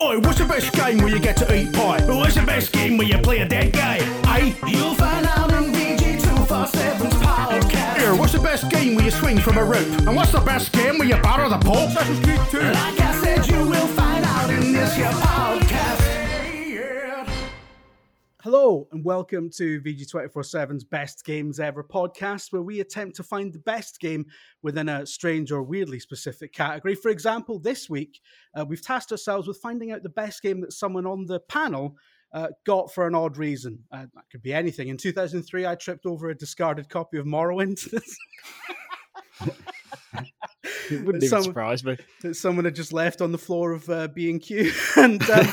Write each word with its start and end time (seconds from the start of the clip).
Oi, 0.00 0.16
what's 0.20 0.38
the 0.38 0.44
best 0.44 0.72
game 0.74 0.98
where 0.98 1.08
you 1.08 1.18
get 1.18 1.36
to 1.38 1.52
eat 1.52 1.72
pie? 1.72 2.00
What's 2.06 2.36
the 2.36 2.42
best 2.42 2.72
game 2.72 2.98
where 2.98 3.06
you 3.08 3.18
play 3.18 3.38
a 3.38 3.48
dead 3.48 3.72
guy? 3.72 3.98
Aye, 4.26 4.54
you'll 4.68 4.94
find 4.94 5.26
out 5.26 5.50
in 5.52 5.72
VG247's 5.72 7.16
podcast. 7.16 7.96
Here, 7.98 8.14
what's 8.14 8.32
the 8.32 8.38
best 8.38 8.70
game 8.70 8.94
where 8.94 9.06
you 9.06 9.10
swing 9.10 9.40
from 9.40 9.58
a 9.58 9.64
rope? 9.64 9.88
And 10.06 10.14
what's 10.14 10.30
the 10.30 10.38
best 10.38 10.70
game 10.70 10.98
where 10.98 11.08
you 11.08 11.16
batter 11.16 11.48
the 11.48 11.58
Pope? 11.58 11.88
Assassin's 11.90 12.20
Creed 12.20 12.40
2. 12.48 12.60
Like 12.60 13.00
I 13.00 13.20
said, 13.24 13.48
you 13.48 13.66
will 13.66 13.88
find 13.88 14.24
out 14.24 14.48
in 14.50 14.72
this 14.72 14.96
your 14.96 15.08
podcast. 15.08 15.67
Hello 18.44 18.86
and 18.92 19.04
welcome 19.04 19.50
to 19.56 19.80
VG247's 19.80 20.84
Best 20.84 21.24
Games 21.24 21.58
Ever 21.58 21.82
podcast, 21.82 22.52
where 22.52 22.62
we 22.62 22.78
attempt 22.78 23.16
to 23.16 23.24
find 23.24 23.52
the 23.52 23.58
best 23.58 23.98
game 23.98 24.24
within 24.62 24.88
a 24.88 25.04
strange 25.04 25.50
or 25.50 25.64
weirdly 25.64 25.98
specific 25.98 26.52
category. 26.52 26.94
For 26.94 27.08
example, 27.08 27.58
this 27.58 27.90
week 27.90 28.20
uh, 28.54 28.64
we've 28.64 28.80
tasked 28.80 29.10
ourselves 29.10 29.48
with 29.48 29.56
finding 29.56 29.90
out 29.90 30.04
the 30.04 30.08
best 30.08 30.40
game 30.40 30.60
that 30.60 30.72
someone 30.72 31.04
on 31.04 31.26
the 31.26 31.40
panel 31.40 31.96
uh, 32.32 32.46
got 32.64 32.94
for 32.94 33.08
an 33.08 33.16
odd 33.16 33.38
reason. 33.38 33.82
Uh, 33.90 34.06
that 34.14 34.30
could 34.30 34.42
be 34.42 34.54
anything. 34.54 34.86
In 34.86 34.96
2003, 34.96 35.66
I 35.66 35.74
tripped 35.74 36.06
over 36.06 36.28
a 36.28 36.34
discarded 36.36 36.88
copy 36.88 37.18
of 37.18 37.26
Morrowind. 37.26 37.92
It 40.90 41.04
wouldn't 41.04 41.22
even 41.24 41.28
Some- 41.28 41.42
surprise 41.42 41.84
me. 41.84 41.96
that 42.22 42.34
someone 42.34 42.64
had 42.64 42.74
just 42.74 42.92
left 42.94 43.20
on 43.20 43.30
the 43.30 43.38
floor 43.38 43.72
of 43.72 43.88
uh, 43.90 44.08
B&Q 44.08 44.72
and 44.96 45.22
um, 45.30 45.46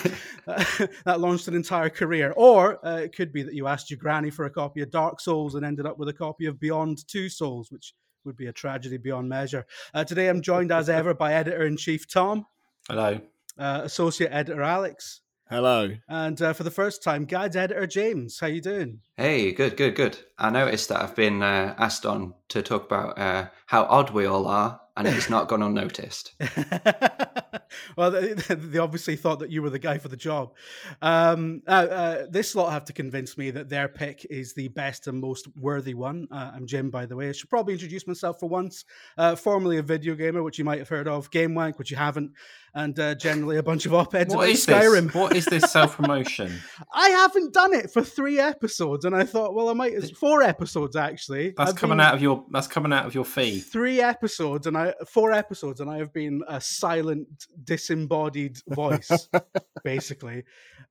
that 1.05 1.19
launched 1.19 1.47
an 1.49 1.55
entire 1.55 1.89
career. 1.89 2.33
Or 2.37 2.85
uh, 2.85 2.97
it 2.97 3.13
could 3.15 3.33
be 3.33 3.43
that 3.43 3.53
you 3.53 3.67
asked 3.67 3.89
your 3.91 3.99
granny 3.99 4.29
for 4.29 4.45
a 4.45 4.49
copy 4.49 4.81
of 4.81 4.91
Dark 4.91 5.19
Souls 5.19 5.55
and 5.55 5.65
ended 5.65 5.85
up 5.85 5.97
with 5.97 6.07
a 6.07 6.13
copy 6.13 6.45
of 6.45 6.59
Beyond 6.59 7.05
Two 7.07 7.27
Souls, 7.29 7.69
which 7.69 7.93
would 8.23 8.37
be 8.37 8.47
a 8.47 8.53
tragedy 8.53 8.97
beyond 8.97 9.27
measure. 9.29 9.65
Uh, 9.93 10.03
today 10.05 10.29
I'm 10.29 10.41
joined 10.41 10.71
as 10.71 10.89
ever 10.89 11.13
by 11.13 11.33
editor-in-chief 11.33 12.07
Tom, 12.07 12.45
Hello. 12.87 13.19
uh, 13.59 13.81
associate 13.83 14.31
editor 14.31 14.61
Alex, 14.63 15.21
Hello. 15.49 15.91
and 16.09 16.41
uh, 16.41 16.53
for 16.53 16.63
the 16.63 16.71
first 16.71 17.03
time, 17.03 17.25
guides 17.25 17.55
editor 17.55 17.85
James. 17.85 18.39
How 18.39 18.47
you 18.47 18.61
doing? 18.61 19.01
Hey, 19.15 19.51
good, 19.51 19.77
good, 19.77 19.95
good. 19.95 20.17
I 20.39 20.49
noticed 20.49 20.89
that 20.89 21.01
I've 21.03 21.15
been 21.15 21.43
uh, 21.43 21.75
asked 21.77 22.05
on 22.05 22.33
to 22.49 22.63
talk 22.63 22.85
about 22.85 23.19
uh, 23.19 23.49
how 23.67 23.83
odd 23.83 24.09
we 24.09 24.25
all 24.25 24.47
are, 24.47 24.81
and 24.97 25.07
it's 25.07 25.29
not 25.29 25.47
gone 25.47 25.61
unnoticed. 25.61 26.33
well, 27.97 28.11
they, 28.11 28.33
they 28.49 28.79
obviously 28.79 29.15
thought 29.15 29.39
that 29.39 29.51
you 29.51 29.61
were 29.61 29.69
the 29.69 29.79
guy 29.79 29.97
for 29.97 30.07
the 30.07 30.17
job. 30.17 30.53
Um, 31.01 31.61
uh, 31.67 31.71
uh, 31.71 32.25
this 32.29 32.55
lot 32.55 32.71
have 32.71 32.85
to 32.85 32.93
convince 32.93 33.37
me 33.37 33.51
that 33.51 33.69
their 33.69 33.87
pick 33.87 34.25
is 34.29 34.53
the 34.53 34.67
best 34.69 35.07
and 35.07 35.19
most 35.19 35.47
worthy 35.57 35.93
one. 35.93 36.27
Uh, 36.31 36.51
I'm 36.53 36.65
Jim, 36.65 36.89
by 36.89 37.05
the 37.05 37.15
way. 37.15 37.29
I 37.29 37.31
should 37.31 37.49
probably 37.49 37.73
introduce 37.73 38.07
myself 38.07 38.39
for 38.39 38.49
once. 38.49 38.85
Uh, 39.17 39.35
formerly 39.35 39.77
a 39.77 39.83
video 39.83 40.15
gamer, 40.15 40.43
which 40.43 40.57
you 40.59 40.65
might 40.65 40.79
have 40.79 40.89
heard 40.89 41.07
of, 41.07 41.29
Game 41.31 41.55
Wank, 41.55 41.79
which 41.79 41.91
you 41.91 41.97
haven't, 41.97 42.31
and 42.73 42.99
uh, 42.99 43.15
generally 43.15 43.57
a 43.57 43.63
bunch 43.63 43.85
of 43.85 43.93
op-eds 43.93 44.33
What 44.33 44.43
about 44.43 44.49
is 44.53 44.65
Skyrim. 44.65 45.05
this? 45.05 45.15
What 45.15 45.35
is 45.35 45.45
this 45.45 45.71
self 45.71 45.95
promotion? 45.97 46.51
I 46.93 47.09
haven't 47.09 47.53
done 47.53 47.73
it 47.73 47.91
for 47.91 48.03
three 48.03 48.39
episodes, 48.39 49.05
and 49.05 49.15
I 49.15 49.23
thought, 49.23 49.53
well, 49.53 49.69
I 49.69 49.73
might. 49.73 49.93
It's 49.93 50.11
four 50.11 50.41
episodes 50.41 50.95
actually. 50.95 51.53
That's 51.57 51.71
I've 51.71 51.77
coming 51.77 51.99
out 51.99 52.13
of 52.15 52.21
your. 52.21 52.45
That's 52.51 52.67
coming 52.67 52.91
out 52.91 53.05
of 53.05 53.15
your 53.15 53.25
fee. 53.25 53.59
three 53.59 54.01
episodes 54.01 54.67
and 54.67 54.77
I 54.77 54.93
four 55.07 55.31
episodes 55.31 55.79
and 55.79 55.89
I 55.89 55.97
have 55.97 56.11
been 56.13 56.41
a 56.47 56.59
silent, 56.59 57.47
disembodied 57.65 58.57
voice, 58.69 59.27
basically. 59.83 60.43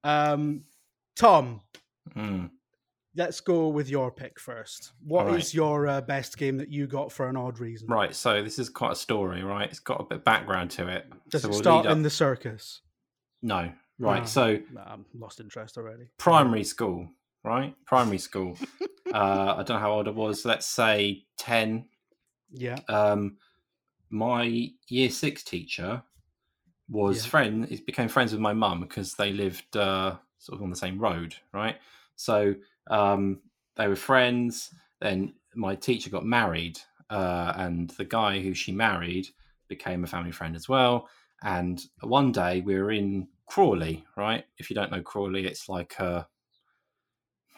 Um, 0.02 0.62
Tom, 1.16 1.60
Mm. 2.16 2.50
let's 3.16 3.40
go 3.40 3.68
with 3.68 3.88
your 3.88 4.10
pick 4.12 4.38
first. 4.38 4.92
What 5.02 5.22
is 5.28 5.30
Alright. 5.30 5.54
your 5.54 5.86
uh, 5.88 6.00
best 6.02 6.36
game 6.36 6.58
that 6.58 6.70
you 6.70 6.86
got 6.86 7.10
for 7.12 7.28
an 7.28 7.36
odd 7.36 7.58
reason? 7.60 7.88
Right. 7.88 8.14
So 8.14 8.42
this 8.42 8.58
is 8.58 8.68
quite 8.68 8.92
a 8.92 8.96
story, 8.96 9.42
right? 9.42 9.68
It's 9.70 9.78
got 9.80 10.00
a 10.00 10.04
bit 10.04 10.18
of 10.18 10.24
background 10.24 10.70
to 10.72 10.88
it. 10.88 11.06
Does 11.30 11.42
so 11.42 11.48
it 11.48 11.50
we'll 11.52 11.60
start 11.60 11.86
in 11.86 12.02
the 12.02 12.10
circus? 12.10 12.82
No. 13.42 13.72
Right. 13.98 14.22
Ah. 14.22 14.26
So 14.26 14.58
Nah, 14.72 14.82
I'm 14.86 15.06
lost 15.14 15.40
interest 15.40 15.78
already. 15.78 16.10
primary 16.18 16.64
school, 16.64 17.08
right? 17.44 17.74
Primary 17.86 18.18
school. 18.18 18.58
uh, 19.12 19.54
I 19.56 19.62
don't 19.62 19.76
know 19.76 19.78
how 19.78 19.92
old 19.92 20.08
I 20.08 20.10
was. 20.10 20.44
Let's 20.44 20.66
say 20.66 21.24
ten. 21.38 21.86
Yeah. 22.50 22.78
um, 22.88 23.38
my 24.10 24.68
year 24.88 25.10
six 25.10 25.42
teacher 25.42 26.02
was 26.88 27.24
Yeah. 27.24 27.30
friend. 27.30 27.66
He 27.66 27.76
became 27.80 28.08
friends 28.08 28.32
with 28.32 28.40
my 28.40 28.52
mum 28.52 28.80
because 28.80 29.14
they 29.14 29.32
lived 29.32 29.76
uh, 29.76 30.16
sort 30.38 30.58
of 30.58 30.62
on 30.62 30.70
the 30.70 30.76
same 30.76 30.98
road, 30.98 31.34
right? 31.52 31.76
So 32.16 32.54
um, 32.88 33.40
they 33.76 33.88
were 33.88 33.96
friends. 33.96 34.74
Then 35.00 35.34
my 35.54 35.74
teacher 35.74 36.10
got 36.10 36.24
married, 36.24 36.78
uh, 37.10 37.52
and 37.56 37.90
the 37.90 38.04
guy 38.04 38.40
who 38.40 38.54
she 38.54 38.72
married 38.72 39.28
became 39.68 40.04
a 40.04 40.06
family 40.06 40.32
friend 40.32 40.54
as 40.56 40.68
well. 40.68 41.08
And 41.42 41.84
one 42.00 42.32
day 42.32 42.60
we 42.60 42.74
were 42.76 42.92
in 42.92 43.28
Crawley, 43.46 44.04
right? 44.16 44.44
If 44.58 44.70
you 44.70 44.76
don't 44.76 44.90
know 44.90 45.02
Crawley, 45.02 45.46
it's 45.46 45.68
like 45.68 45.94
a 45.98 46.26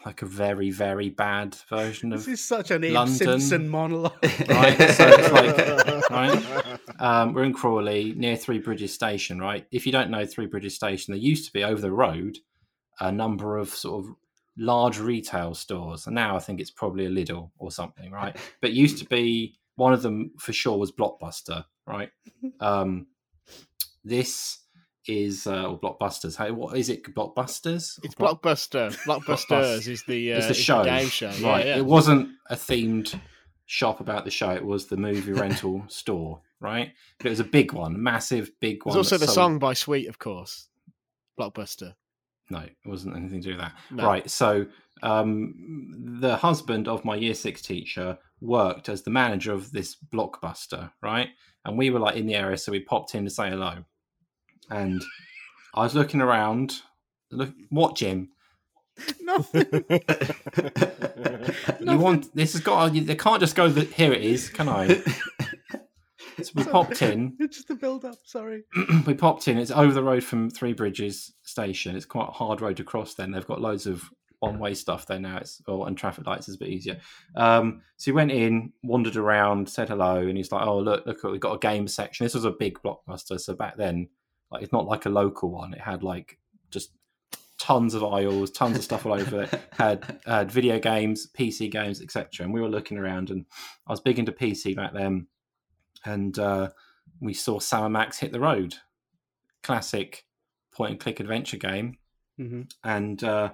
like 0.07 0.21
a 0.21 0.25
very 0.25 0.71
very 0.71 1.09
bad 1.09 1.53
version 1.69 2.13
of 2.13 2.19
This 2.19 2.39
is 2.39 2.45
such 2.45 2.71
an 2.71 2.81
Abe 2.85 3.09
Simpson 3.09 3.67
monologue. 3.67 4.13
right? 4.47 4.77
So 4.91 5.05
it's 5.05 5.31
like, 5.33 6.09
right? 6.09 6.79
Um, 6.97 7.33
we're 7.33 7.43
in 7.43 7.53
Crawley 7.53 8.13
near 8.15 8.37
Three 8.37 8.59
Bridges 8.59 8.93
Station, 8.93 9.37
right? 9.37 9.67
If 9.69 9.85
you 9.85 9.91
don't 9.91 10.09
know 10.09 10.25
Three 10.25 10.45
Bridges 10.45 10.75
Station, 10.75 11.13
there 11.13 11.19
used 11.19 11.45
to 11.47 11.51
be 11.51 11.65
over 11.65 11.81
the 11.81 11.91
road 11.91 12.37
a 13.01 13.11
number 13.11 13.57
of 13.57 13.67
sort 13.67 14.05
of 14.05 14.15
large 14.57 14.97
retail 14.97 15.53
stores, 15.53 16.07
and 16.07 16.15
now 16.15 16.37
I 16.37 16.39
think 16.39 16.61
it's 16.61 16.71
probably 16.71 17.05
a 17.05 17.09
Lidl 17.09 17.51
or 17.57 17.69
something, 17.69 18.09
right? 18.09 18.33
But 18.61 18.71
used 18.71 18.99
to 18.99 19.05
be 19.05 19.59
one 19.75 19.91
of 19.91 20.03
them 20.03 20.31
for 20.39 20.53
sure 20.53 20.77
was 20.77 20.93
Blockbuster, 20.93 21.65
right? 21.85 22.11
Um, 22.61 23.07
this 24.05 24.59
is 25.07 25.47
uh, 25.47 25.65
or 25.65 25.79
Blockbusters. 25.79 26.37
Hey, 26.37 26.51
what 26.51 26.77
is 26.77 26.89
it? 26.89 27.03
Blockbusters? 27.15 27.99
It's 28.03 28.15
Block- 28.15 28.41
Blockbuster. 28.41 28.95
Blockbusters 29.05 29.87
is 29.87 30.03
the 30.03 30.33
uh, 30.33 30.37
it's 30.37 30.47
the 30.47 30.53
show, 30.53 30.83
game 30.83 31.09
show. 31.09 31.31
Right? 31.41 31.65
yeah. 31.65 31.77
It 31.77 31.85
wasn't 31.85 32.29
a 32.49 32.55
themed 32.55 33.19
shop 33.65 33.99
about 33.99 34.25
the 34.25 34.31
show. 34.31 34.51
It 34.51 34.65
was 34.65 34.87
the 34.87 34.97
movie 34.97 35.33
rental 35.33 35.83
store, 35.87 36.41
right? 36.59 36.91
But 37.17 37.27
it 37.27 37.29
was 37.31 37.39
a 37.39 37.45
big 37.45 37.73
one, 37.73 38.01
massive, 38.01 38.51
big 38.59 38.85
one. 38.85 38.95
There's 38.95 39.11
also 39.11 39.17
the 39.17 39.25
sold- 39.25 39.35
song 39.35 39.59
by 39.59 39.73
Sweet, 39.73 40.07
of 40.07 40.19
course. 40.19 40.67
Blockbuster. 41.39 41.93
No, 42.49 42.59
it 42.59 42.75
wasn't 42.85 43.15
anything 43.15 43.41
to 43.41 43.47
do 43.49 43.51
with 43.51 43.59
that. 43.59 43.73
No. 43.91 44.05
Right. 44.05 44.29
So 44.29 44.67
um, 45.03 46.15
the 46.21 46.37
husband 46.37 46.87
of 46.87 47.03
my 47.03 47.15
year 47.15 47.33
six 47.33 47.61
teacher 47.61 48.17
worked 48.39 48.89
as 48.89 49.01
the 49.03 49.11
manager 49.11 49.51
of 49.51 49.71
this 49.71 49.97
blockbuster, 50.13 50.91
right? 51.01 51.29
And 51.65 51.77
we 51.77 51.89
were 51.89 51.99
like 51.99 52.15
in 52.15 52.25
the 52.25 52.35
area, 52.35 52.57
so 52.57 52.71
we 52.71 52.79
popped 52.79 53.15
in 53.15 53.25
to 53.25 53.29
say 53.29 53.49
hello. 53.49 53.83
And 54.69 55.01
I 55.73 55.83
was 55.83 55.95
looking 55.95 56.21
around. 56.21 56.81
Look, 57.31 57.53
what, 57.69 57.95
Jim? 57.95 58.29
Nothing. 59.21 59.83
You 61.79 61.97
want 61.97 62.35
this 62.35 62.53
has 62.53 62.61
got? 62.61 62.93
They 62.93 63.15
can't 63.15 63.39
just 63.39 63.55
go. 63.55 63.69
The, 63.69 63.85
here 63.85 64.11
it 64.11 64.21
is. 64.21 64.49
Can 64.49 64.67
I? 64.67 65.01
So 66.43 66.51
we 66.55 66.63
popped 66.65 67.01
in. 67.01 67.35
It's 67.39 67.57
just 67.57 67.69
a 67.69 67.75
build 67.75 68.05
up. 68.05 68.17
Sorry. 68.25 68.63
we 69.07 69.13
popped 69.13 69.47
in. 69.47 69.57
It's 69.57 69.71
over 69.71 69.93
the 69.93 70.03
road 70.03 70.23
from 70.23 70.49
Three 70.49 70.73
Bridges 70.73 71.33
station. 71.43 71.95
It's 71.95 72.05
quite 72.05 72.29
a 72.29 72.33
hard 72.33 72.61
road 72.61 72.77
to 72.77 72.83
cross. 72.83 73.15
Then 73.15 73.31
they've 73.31 73.47
got 73.47 73.61
loads 73.61 73.87
of 73.87 74.03
one-way 74.39 74.75
stuff 74.75 75.07
there 75.07 75.19
now. 75.19 75.37
It's 75.37 75.61
oh, 75.67 75.85
and 75.85 75.97
traffic 75.97 76.27
lights 76.27 76.47
is 76.47 76.55
a 76.55 76.59
bit 76.59 76.69
easier. 76.69 76.99
Um, 77.35 77.81
so 77.97 78.11
he 78.11 78.15
went 78.15 78.31
in, 78.31 78.71
wandered 78.83 79.15
around, 79.15 79.67
said 79.67 79.89
hello, 79.89 80.17
and 80.17 80.37
he's 80.37 80.51
like, 80.51 80.65
"Oh, 80.65 80.79
look, 80.79 81.05
look, 81.05 81.23
we've 81.23 81.39
got 81.39 81.55
a 81.55 81.59
game 81.59 81.87
section." 81.87 82.25
This 82.25 82.35
was 82.35 82.45
a 82.45 82.51
big 82.51 82.77
blockbuster. 82.83 83.39
So 83.39 83.55
back 83.55 83.77
then, 83.77 84.09
like, 84.51 84.63
it's 84.63 84.73
not 84.73 84.85
like 84.85 85.05
a 85.05 85.09
local 85.09 85.49
one. 85.49 85.73
It 85.73 85.81
had 85.81 86.03
like 86.03 86.37
just 86.69 86.91
tons 87.57 87.93
of 87.93 88.03
aisles, 88.03 88.51
tons 88.51 88.77
of 88.77 88.83
stuff 88.83 89.05
all 89.05 89.13
over 89.13 89.43
it. 89.43 89.61
Had 89.73 90.19
had 90.25 90.51
video 90.51 90.79
games, 90.79 91.27
PC 91.37 91.71
games, 91.71 92.01
etc. 92.01 92.45
And 92.45 92.53
we 92.53 92.61
were 92.61 92.69
looking 92.69 92.97
around, 92.97 93.29
and 93.29 93.45
I 93.85 93.91
was 93.91 93.99
big 93.99 94.19
into 94.19 94.31
PC 94.31 94.75
back 94.75 94.93
then, 94.93 95.27
and 96.05 96.37
uh, 96.39 96.69
we 97.19 97.33
saw 97.33 97.59
Sam 97.59 97.91
Max 97.91 98.19
hit 98.19 98.31
the 98.31 98.39
road, 98.39 98.75
classic 99.63 100.25
point 100.71 100.91
and 100.91 100.99
click 100.99 101.19
adventure 101.19 101.57
game, 101.57 101.97
hmm 102.37 102.63
and 102.83 103.23
uh, 103.23 103.51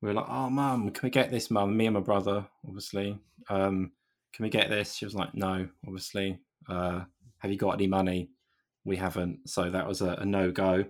we 0.00 0.08
were 0.08 0.14
like, 0.14 0.28
"Oh, 0.28 0.50
mum, 0.50 0.90
can 0.90 1.06
we 1.06 1.10
get 1.10 1.30
this, 1.30 1.50
mum?" 1.50 1.76
Me 1.76 1.86
and 1.86 1.94
my 1.94 2.00
brother, 2.00 2.46
obviously. 2.66 3.18
Um, 3.48 3.92
can 4.32 4.44
we 4.44 4.50
get 4.50 4.68
this? 4.70 4.94
She 4.94 5.04
was 5.04 5.14
like, 5.14 5.34
"No, 5.34 5.68
obviously. 5.86 6.38
Uh, 6.68 7.04
have 7.38 7.50
you 7.50 7.56
got 7.56 7.74
any 7.74 7.86
money?" 7.86 8.30
We 8.88 8.96
haven't. 8.96 9.48
So 9.48 9.70
that 9.70 9.86
was 9.86 10.00
a, 10.00 10.14
a 10.14 10.24
no 10.24 10.50
go. 10.50 10.84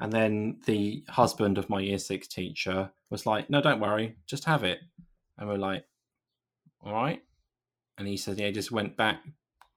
And 0.00 0.12
then 0.12 0.60
the 0.66 1.04
husband 1.08 1.58
of 1.58 1.70
my 1.70 1.80
year 1.80 1.98
six 1.98 2.26
teacher 2.26 2.90
was 3.10 3.26
like, 3.26 3.50
no, 3.50 3.60
don't 3.60 3.80
worry, 3.80 4.16
just 4.26 4.44
have 4.46 4.64
it. 4.64 4.80
And 5.38 5.48
we're 5.48 5.58
like, 5.58 5.84
all 6.80 6.92
right. 6.92 7.22
And 7.98 8.08
he 8.08 8.16
said, 8.16 8.38
yeah, 8.38 8.50
just 8.50 8.72
went 8.72 8.96
back, 8.96 9.20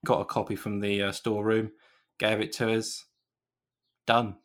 got 0.04 0.20
a 0.20 0.24
copy 0.24 0.56
from 0.56 0.80
the 0.80 1.02
uh, 1.02 1.12
storeroom, 1.12 1.70
gave 2.18 2.40
it 2.40 2.52
to 2.52 2.72
us, 2.72 3.04
done. 4.06 4.36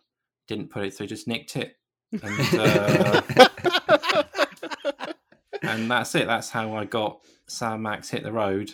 Didn't 0.48 0.70
put 0.70 0.84
it 0.84 0.94
through, 0.94 1.08
just 1.08 1.28
nicked 1.28 1.56
it. 1.56 1.78
And, 2.12 2.60
uh, 2.60 3.22
and 5.62 5.90
that's 5.90 6.14
it. 6.16 6.28
That's 6.28 6.50
how 6.50 6.76
I 6.76 6.86
got 6.86 7.22
Sam 7.48 7.84
Max 7.84 8.10
Hit 8.10 8.24
the 8.24 8.32
Road 8.32 8.74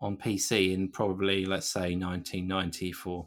on 0.00 0.16
PC 0.16 0.72
in 0.72 0.88
probably, 0.88 1.44
let's 1.44 1.68
say, 1.68 1.96
1994. 1.96 3.26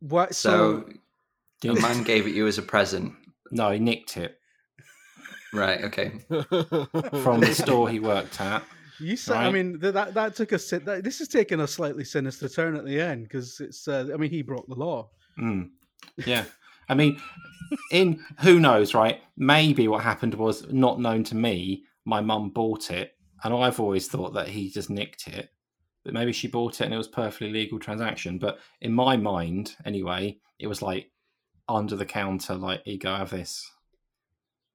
What? 0.00 0.34
So, 0.34 0.84
So, 0.86 0.92
your 1.62 1.80
man 1.80 2.02
gave 2.04 2.26
it 2.26 2.34
you 2.34 2.46
as 2.46 2.58
a 2.58 2.62
present. 2.62 3.12
No, 3.50 3.70
he 3.70 3.78
nicked 3.78 4.16
it 4.16 4.38
Right, 5.54 5.84
okay. 5.84 6.12
from 7.22 7.40
the 7.40 7.54
store 7.54 7.88
he 7.88 8.00
worked 8.00 8.40
at. 8.40 8.64
you 8.98 9.16
said. 9.16 9.36
I 9.36 9.50
mean, 9.52 9.78
that 9.80 10.12
that 10.14 10.34
took 10.34 10.50
a. 10.50 10.58
That, 10.58 11.02
this 11.04 11.20
is 11.20 11.28
taking 11.28 11.60
a 11.60 11.66
slightly 11.68 12.04
sinister 12.04 12.48
turn 12.48 12.74
at 12.74 12.84
the 12.84 13.00
end 13.00 13.24
because 13.24 13.60
it's. 13.60 13.86
Uh, 13.86 14.08
I 14.12 14.16
mean, 14.16 14.30
he 14.30 14.42
broke 14.42 14.66
the 14.66 14.74
law. 14.74 15.10
Mm. 15.38 15.70
Yeah. 16.26 16.44
I 16.88 16.94
mean, 16.94 17.20
in 17.92 18.20
who 18.40 18.58
knows, 18.58 18.94
right? 18.94 19.20
Maybe 19.36 19.86
what 19.86 20.02
happened 20.02 20.34
was 20.34 20.70
not 20.72 21.00
known 21.00 21.22
to 21.24 21.36
me. 21.36 21.84
My 22.04 22.20
mum 22.20 22.50
bought 22.50 22.90
it, 22.90 23.12
and 23.44 23.54
I've 23.54 23.78
always 23.78 24.08
thought 24.08 24.34
that 24.34 24.48
he 24.48 24.70
just 24.70 24.90
nicked 24.90 25.28
it. 25.28 25.50
But 26.04 26.14
maybe 26.14 26.32
she 26.32 26.48
bought 26.48 26.80
it 26.80 26.84
and 26.84 26.94
it 26.94 26.98
was 26.98 27.08
perfectly 27.08 27.50
legal 27.50 27.78
transaction. 27.78 28.38
But 28.38 28.58
in 28.80 28.92
my 28.92 29.16
mind, 29.16 29.76
anyway, 29.84 30.38
it 30.58 30.66
was 30.66 30.82
like 30.82 31.10
under 31.68 31.96
the 31.96 32.04
counter, 32.06 32.54
like, 32.54 32.82
here 32.84 32.92
you 32.92 32.98
go, 32.98 33.14
have 33.14 33.30
this. 33.30 33.70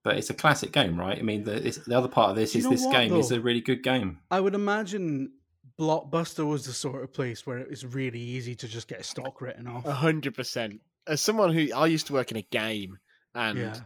But 0.03 0.17
it's 0.17 0.29
a 0.29 0.33
classic 0.33 0.71
game, 0.71 0.99
right? 0.99 1.19
I 1.19 1.21
mean, 1.21 1.43
the, 1.43 1.67
it's, 1.67 1.77
the 1.77 1.97
other 1.97 2.07
part 2.07 2.31
of 2.31 2.35
this 2.35 2.55
you 2.55 2.59
is 2.59 2.69
this 2.69 2.85
what, 2.85 2.91
game 2.91 3.15
is 3.15 3.31
a 3.31 3.41
really 3.41 3.61
good 3.61 3.83
game. 3.83 4.19
I 4.31 4.39
would 4.39 4.55
imagine 4.55 5.33
Blockbuster 5.79 6.47
was 6.47 6.65
the 6.65 6.73
sort 6.73 7.03
of 7.03 7.13
place 7.13 7.45
where 7.45 7.59
it's 7.59 7.83
really 7.83 8.19
easy 8.19 8.55
to 8.55 8.67
just 8.67 8.87
get 8.87 8.99
a 8.99 9.03
stock 9.03 9.39
written 9.39 9.67
off. 9.67 9.85
A 9.85 9.93
hundred 9.93 10.35
percent. 10.35 10.81
As 11.07 11.21
someone 11.21 11.53
who 11.53 11.67
I 11.75 11.87
used 11.87 12.07
to 12.07 12.13
work 12.13 12.31
in 12.31 12.37
a 12.37 12.41
game, 12.41 12.97
and 13.33 13.57
Yeah. 13.57 13.79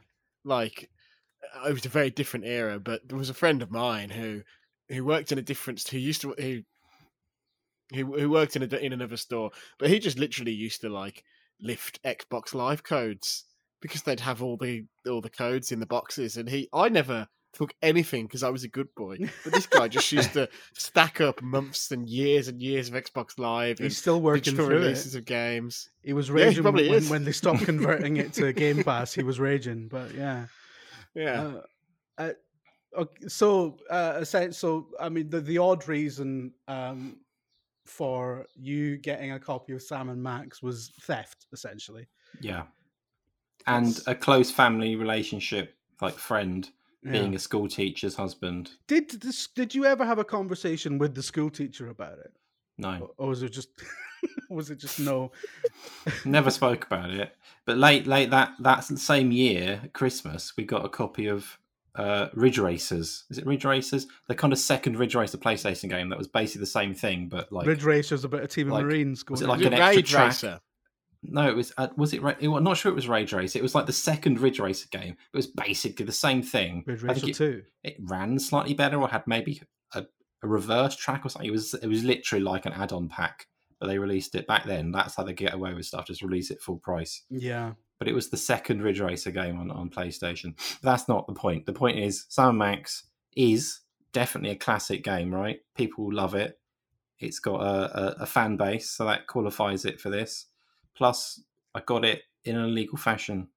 like 0.44 0.90
it 1.68 1.74
was 1.74 1.86
a 1.86 1.90
very 1.90 2.10
different 2.10 2.45
era, 2.45 2.80
but 2.80 3.07
there 3.07 3.18
was 3.18 3.30
a 3.30 3.34
friend 3.34 3.62
of 3.62 3.69
mine 3.69 4.10
who 4.10 4.42
who 4.90 5.06
worked 5.06 5.31
in 5.31 5.38
a 5.38 5.44
different 5.44 5.88
who 5.88 5.98
used 5.98 6.22
to 6.22 6.34
who 6.38 6.63
who, 7.94 8.18
who 8.19 8.30
worked 8.30 8.56
in 8.56 8.63
a 8.63 8.75
in 8.78 8.94
another 8.94 9.18
store, 9.18 9.51
but 9.80 9.90
he 9.90 10.00
just 10.00 10.19
literally 10.19 10.54
used 10.54 10.81
to 10.81 10.90
like 10.90 11.24
lift 11.62 12.01
Xbox 12.04 12.54
Live 12.54 12.84
codes 12.84 13.45
because 13.81 14.04
they'd 14.04 14.19
have 14.19 14.42
all 14.42 14.57
the 14.57 14.86
all 15.07 15.22
the 15.22 15.30
codes 15.30 15.72
in 15.72 15.80
the 15.80 15.86
boxes, 15.86 16.38
and 16.38 16.50
he 16.50 16.69
I 16.74 16.90
never 16.90 17.28
took 17.54 17.74
anything 17.81 18.25
because 18.25 18.44
I 18.44 18.50
was 18.50 18.63
a 18.63 18.68
good 18.68 18.94
boy, 18.95 19.18
but 19.44 19.54
this 19.54 19.68
guy 19.68 19.88
just 19.88 20.12
used 20.12 20.34
to 20.34 20.50
stack 20.74 21.22
up 21.22 21.42
months 21.42 21.92
and 21.92 22.10
years 22.10 22.48
and 22.48 22.62
years 22.62 22.90
of 22.90 22.95
Xbox 22.95 23.38
Live 23.38 23.78
He's 23.78 23.98
still 23.98 24.22
working 24.22 24.56
through 24.56 24.68
releases 24.68 25.16
it. 25.16 25.19
of 25.19 25.25
games. 25.25 25.90
He 26.01 26.13
was 26.13 26.30
Yeah, 26.30 26.50
he 26.50 26.60
raging 26.60 26.63
when, 26.63 27.10
when 27.10 27.24
they 27.24 27.31
stopped 27.31 27.62
converting 27.66 28.18
it 28.18 28.34
to 28.34 28.51
Game 28.54 28.84
Pass. 28.84 29.13
He 29.13 29.24
was 29.24 29.40
raging, 29.40 29.88
but 29.88 30.13
yeah. 30.16 30.48
Yeah. 31.13 31.42
Uh, 31.42 31.62
uh, 32.18 32.31
okay, 32.98 33.28
so, 33.28 33.78
uh, 33.90 34.24
so 34.24 34.88
I 35.00 35.10
mean, 35.10 35.30
the 35.30 35.40
the 35.40 35.60
odd 35.60 35.88
reason 35.88 36.54
um, 36.68 37.18
for 37.85 38.45
you 38.56 38.97
getting 38.97 39.31
a 39.33 39.39
copy 39.39 39.74
of 39.74 39.81
Sam 39.81 40.09
and 40.09 40.21
Max 40.21 40.62
was 40.62 40.91
theft, 41.01 41.47
essentially. 41.51 42.07
Yeah. 42.41 42.63
And 43.68 44.00
a 44.07 44.15
close 44.15 44.51
family 44.51 44.95
relationship, 44.95 45.75
like 46.01 46.15
friend, 46.15 46.69
being 47.03 47.31
Yeah. 47.31 47.38
a 47.38 47.39
school 47.39 47.68
teacher's 47.68 48.15
husband. 48.15 48.71
Did 48.88 49.09
this? 49.09 49.47
Did 49.47 49.75
you 49.75 49.85
ever 49.85 50.06
have 50.06 50.19
a 50.19 50.24
conversation 50.24 50.97
with 50.97 51.15
the 51.15 51.24
school 51.24 51.50
teacher 51.50 51.88
about 51.89 52.19
it, 52.19 52.33
No. 52.77 53.13
or 53.18 53.30
was 53.30 53.44
it 53.44 53.50
just? 53.50 53.69
was 54.50 54.69
it 54.69 54.77
just 54.80 55.00
no? 55.00 55.31
Never 56.25 56.50
spoke 56.50 56.85
about 56.85 57.09
it. 57.12 57.35
But 57.65 57.77
late, 57.77 58.07
late 58.07 58.30
that 58.31 58.53
that 58.59 58.83
same 58.85 59.31
year, 59.31 59.89
Christmas, 59.94 60.56
we 60.57 60.63
got 60.63 60.85
a 60.85 60.89
copy 60.89 61.27
of 61.27 61.59
uh, 61.95 62.28
Ridge 62.34 62.57
Racers. 62.57 63.25
Is 63.30 63.38
it 63.38 63.45
Ridge 63.45 63.66
Racers? 63.66 64.07
The 64.28 64.36
kind 64.36 64.51
of 64.54 64.60
second 64.60 64.98
Ridge 64.98 65.16
Racer 65.16 65.38
PlayStation 65.38 65.90
game 65.90 66.10
that 66.10 66.18
was 66.18 66.28
basically 66.28 66.62
the 66.62 66.66
same 66.68 66.94
thing, 66.94 67.30
but 67.30 67.51
like 67.51 67.68
Ridge 67.68 67.84
Racer's 67.84 68.24
about 68.24 68.44
a 68.44 68.48
team 68.48 68.68
of 68.68 68.74
like- 68.74 68.86
Marines 68.86 69.24
going. 69.24 69.34
was 69.34 69.42
it 69.42 69.48
like 69.48 69.60
Your 69.60 69.68
an 69.68 69.74
extra 69.75 69.95
Rage 69.98 70.10
track? 70.12 70.28
Racer. 70.28 70.60
no, 71.24 71.48
it 71.50 71.56
was 71.56 71.72
uh, 71.78 71.88
was 71.95 72.13
it? 72.13 72.22
Ra- 72.22 72.34
I'm 72.42 72.63
not 72.63 72.78
sure 72.78 72.92
it 72.92 72.95
was 72.95 73.07
Rage 73.07 73.31
Racer. 73.34 73.60
It 73.60 73.62
was 73.62 73.75
like 73.75 73.86
the 73.86 73.94
second 73.94 74.40
Ridge 74.40 74.60
Racer 74.60 74.88
game. 74.92 75.16
It 75.34 75.38
was 75.38 75.48
basically 75.48 76.06
the 76.06 76.12
same 76.12 76.42
thing. 76.42 76.84
Ridge 76.88 77.04
Racer 77.04 77.30
it, 77.30 77.36
Two? 77.36 77.63
it 77.84 77.95
ran 78.00 78.40
slightly 78.40 78.74
better 78.74 79.00
or 79.00 79.07
had 79.07 79.24
maybe 79.28 79.62
a, 79.94 80.04
a 80.44 80.48
reverse 80.48 80.95
track 80.95 81.25
or 81.25 81.30
something. 81.30 81.48
It 81.48 81.51
was 81.54 81.74
it 81.75 81.88
was 81.88 82.04
literally 82.04 82.44
like 82.44 82.66
an 82.66 82.74
add-on 82.74 83.07
pack, 83.07 83.48
but 83.80 83.88
they 83.88 84.00
released 84.00 84.34
it 84.36 84.48
back 84.48 84.66
then. 84.66 84.92
That's 84.92 85.16
how 85.16 85.24
they 85.24 85.34
get 85.34 85.54
away 85.54 85.74
with 85.74 85.86
stuff. 85.86 86.07
Just 86.07 86.24
release 86.24 86.50
it 86.51 86.60
full 86.62 86.78
price. 86.80 87.24
Yeah. 87.30 87.74
But 88.00 88.07
it 88.07 88.13
was 88.16 88.30
the 88.30 88.38
second 88.38 88.81
Ridge 88.81 89.00
Racer 89.00 89.31
game 89.31 89.60
on, 89.60 89.72
on 89.72 89.90
PlayStation. 89.90 90.56
But 90.81 90.92
that's 90.92 91.07
not 91.07 91.28
the 91.28 91.34
point. 91.34 91.66
The 91.66 91.74
point 91.74 92.00
is, 92.00 92.25
Sam 92.30 92.57
Max 92.57 93.04
is 93.36 93.80
definitely 94.12 94.51
a 94.51 94.56
classic 94.56 95.04
game, 95.04 95.34
right? 95.34 95.60
People 95.75 96.13
love 96.13 96.36
it. 96.36 96.60
It's 97.19 97.40
got 97.40 97.62
a, 97.62 97.98
a, 98.19 98.24
a 98.24 98.25
fan 98.25 98.57
base, 98.57 98.90
so 98.90 99.06
that 99.06 99.28
qualifies 99.28 99.86
it 99.86 100.00
for 100.01 100.10
this. 100.10 100.48
Plus, 100.95 101.42
I 101.74 101.80
got 101.81 102.04
it 102.04 102.24
in 102.45 102.56
an 102.57 102.66
illegal 102.66 102.98
fashion. 102.98 103.48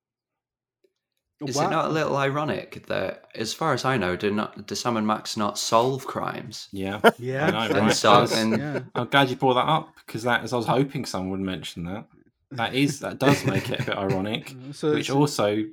Is 1.44 1.56
Wow. 1.56 1.66
it 1.66 1.70
not 1.70 1.84
a 1.86 1.88
little 1.90 2.16
ironic 2.16 2.86
that, 2.86 3.26
as 3.34 3.52
far 3.52 3.74
as 3.74 3.84
I 3.84 3.98
know, 3.98 4.16
do 4.16 4.30
not 4.30 4.66
do 4.66 4.74
Sam 4.74 4.96
and 4.96 5.06
Max 5.06 5.36
not 5.36 5.58
solve 5.58 6.06
crimes? 6.06 6.68
Yeah, 6.72 7.00
Yeah. 7.18 7.46
I 7.48 7.50
know, 7.68 7.74
fair 7.74 7.82
right? 7.82 7.92
so- 7.92 8.18
enough. 8.20 8.36
and- 8.36 8.58
yeah. 8.58 8.80
I'm 8.94 9.08
glad 9.08 9.28
you 9.28 9.36
brought 9.36 9.54
that 9.54 9.68
up 9.68 9.94
because 10.06 10.22
that, 10.22 10.42
as 10.44 10.54
I 10.54 10.56
was 10.56 10.64
hoping 10.66 11.04
someone 11.04 11.30
would 11.32 11.40
mention 11.40 11.84
that. 11.84 12.06
That 12.52 12.74
is 12.74 13.00
that 13.00 13.18
does 13.18 13.44
make 13.44 13.70
it 13.70 13.80
a 13.80 13.84
bit 13.84 13.96
ironic, 13.96 14.54
So 14.72 14.92
which 14.92 15.10
also 15.10 15.64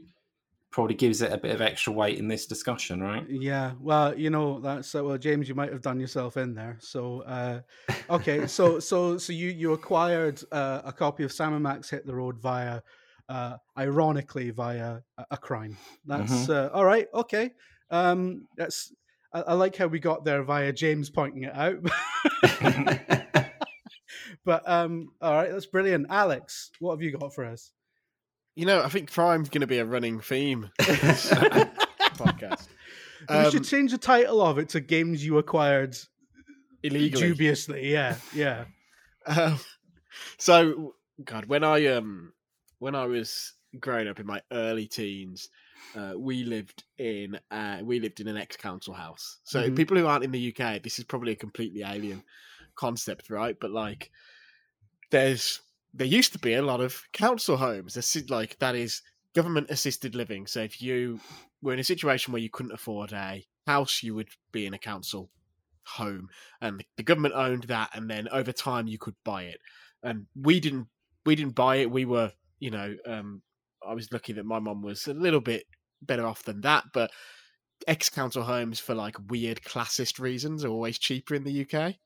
probably 0.71 0.95
gives 0.95 1.21
it 1.21 1.31
a 1.31 1.37
bit 1.37 1.53
of 1.53 1.61
extra 1.61 1.93
weight 1.93 2.17
in 2.17 2.27
this 2.27 2.47
discussion, 2.47 2.99
right? 2.99 3.23
Yeah, 3.29 3.73
well, 3.79 4.17
you 4.17 4.31
know 4.31 4.59
that's 4.59 4.95
uh, 4.95 5.03
well, 5.03 5.17
James. 5.17 5.47
You 5.47 5.53
might 5.53 5.71
have 5.71 5.83
done 5.83 5.99
yourself 5.99 6.35
in 6.35 6.55
there. 6.55 6.77
So, 6.81 7.21
uh, 7.21 7.61
okay, 8.09 8.47
so 8.47 8.79
so 8.89 9.17
so 9.17 9.33
you 9.33 9.49
you 9.49 9.73
acquired 9.73 10.41
uh, 10.51 10.81
a 10.83 10.91
copy 10.91 11.23
of 11.23 11.31
Sam 11.31 11.53
and 11.53 11.63
Max 11.63 11.91
Hit 11.91 12.07
the 12.07 12.15
Road 12.15 12.39
via, 12.39 12.81
uh, 13.29 13.57
ironically 13.77 14.49
via 14.49 15.00
a, 15.17 15.25
a 15.31 15.38
crime. 15.38 15.77
That's 16.05 16.50
uh, 16.50 16.71
all 16.74 16.86
right. 16.86 17.07
Okay, 17.13 17.51
um, 17.91 18.48
that's 18.57 18.91
I, 19.31 19.41
I 19.41 19.53
like 19.53 19.75
how 19.75 19.88
we 19.88 20.00
got 20.00 20.25
there 20.25 20.43
via 20.43 20.74
James 20.74 21.09
pointing 21.09 21.43
it 21.43 21.55
out. 21.55 21.77
but 24.45 24.67
um, 24.69 25.09
all 25.21 25.33
right, 25.33 25.51
that's 25.51 25.65
brilliant. 25.65 26.07
Alex, 26.09 26.71
what 26.79 26.93
have 26.93 27.01
you 27.01 27.17
got 27.17 27.33
for 27.33 27.45
us? 27.45 27.71
You 28.55 28.65
know, 28.65 28.81
I 28.83 28.89
think 28.89 29.12
crime's 29.12 29.50
going 29.50 29.62
to 29.62 29.67
be 29.67 29.79
a 29.79 29.85
running 29.85 30.19
theme 30.19 30.69
of 30.79 30.88
podcast. 32.17 32.67
we 33.29 33.35
Um, 33.35 33.51
should 33.51 33.63
change 33.63 33.91
the 33.91 33.97
title 33.97 34.41
of 34.41 34.57
it 34.59 34.69
to 34.69 34.79
"Games 34.79 35.25
You 35.25 35.38
Acquired 35.39 35.97
illegally. 36.83 37.29
Dubiously." 37.29 37.91
Yeah, 37.91 38.17
yeah. 38.33 38.65
Um, 39.25 39.57
so, 40.38 40.95
God, 41.23 41.45
when 41.45 41.63
I 41.63 41.88
um 41.88 42.33
when 42.79 42.93
I 42.93 43.05
was 43.05 43.53
growing 43.79 44.07
up 44.09 44.19
in 44.19 44.25
my 44.25 44.41
early 44.51 44.85
teens, 44.85 45.47
uh, 45.95 46.13
we 46.17 46.43
lived 46.43 46.83
in 46.97 47.39
uh, 47.50 47.79
we 47.83 48.01
lived 48.01 48.19
in 48.19 48.27
an 48.27 48.35
ex 48.38 48.57
council 48.57 48.93
house. 48.93 49.38
So 49.45 49.69
Mhm. 49.69 49.75
people 49.77 49.95
who 49.97 50.05
aren't 50.05 50.25
in 50.25 50.31
the 50.31 50.53
UK, 50.53 50.83
this 50.83 51.00
is 51.00 51.05
probably 51.05 51.31
a 51.31 51.38
completely 51.38 51.83
alien 51.83 52.21
concept, 52.75 53.29
right? 53.29 53.57
But 53.59 53.71
like, 53.71 54.12
there's 55.13 55.62
there 55.93 56.08
used 56.08 56.34
to 56.34 56.39
be 56.39 56.55
a 56.55 56.62
lot 56.63 56.82
of 56.82 57.03
council 57.13 57.55
homes. 57.55 57.93
There's 57.93 58.29
like 58.29 58.58
that 58.58 58.75
is 58.75 59.03
government 59.36 59.70
assisted 59.70 60.15
living. 60.15 60.48
So 60.48 60.62
if 60.62 60.82
you 60.82 61.20
were 61.62 61.74
in 61.74 61.79
a 61.79 61.84
situation 61.84 62.34
where 62.34 62.41
you 62.41 62.50
couldn't 62.50 62.72
afford 62.74 63.13
a 63.13 63.46
house, 63.67 64.01
you 64.01 64.15
would 64.15 64.29
be 64.51 64.65
in 64.65 64.74
a 64.74 64.79
council 64.79 65.29
home, 65.86 66.29
and 66.62 66.84
the 66.98 67.03
government 67.03 67.36
owned 67.36 67.65
that, 67.65 67.91
and 67.93 68.10
then 68.10 68.27
over 68.29 68.51
time 68.51 68.88
you 68.88 68.98
could 68.98 69.13
buy 69.24 69.43
it. 69.43 69.60
And 70.01 70.25
we 70.36 70.60
didn't 70.60 70.88
we 71.27 71.36
didn't 71.36 71.55
buy 71.55 71.75
it. 71.77 71.91
We 71.91 72.05
were 72.05 72.32
you 72.60 72.72
know 72.72 72.96
um, 73.05 73.43
I 73.88 73.93
was 73.93 74.12
lucky 74.12 74.34
that 74.34 74.48
my 74.48 74.58
mum 74.58 74.82
was 74.82 75.08
a 75.08 75.13
little 75.13 75.41
bit 75.41 75.65
better 76.01 76.25
off 76.25 76.41
than 76.41 76.62
that, 76.62 76.86
but 76.91 77.12
ex 77.88 78.10
council 78.10 78.41
homes 78.41 78.79
for 78.79 78.96
like 78.96 79.15
weird 79.29 79.62
classist 79.62 80.20
reasons 80.20 80.65
are 80.65 80.70
always 80.70 80.98
cheaper 80.98 81.36
in 81.36 81.43
the 81.43 81.62
UK. 81.62 81.98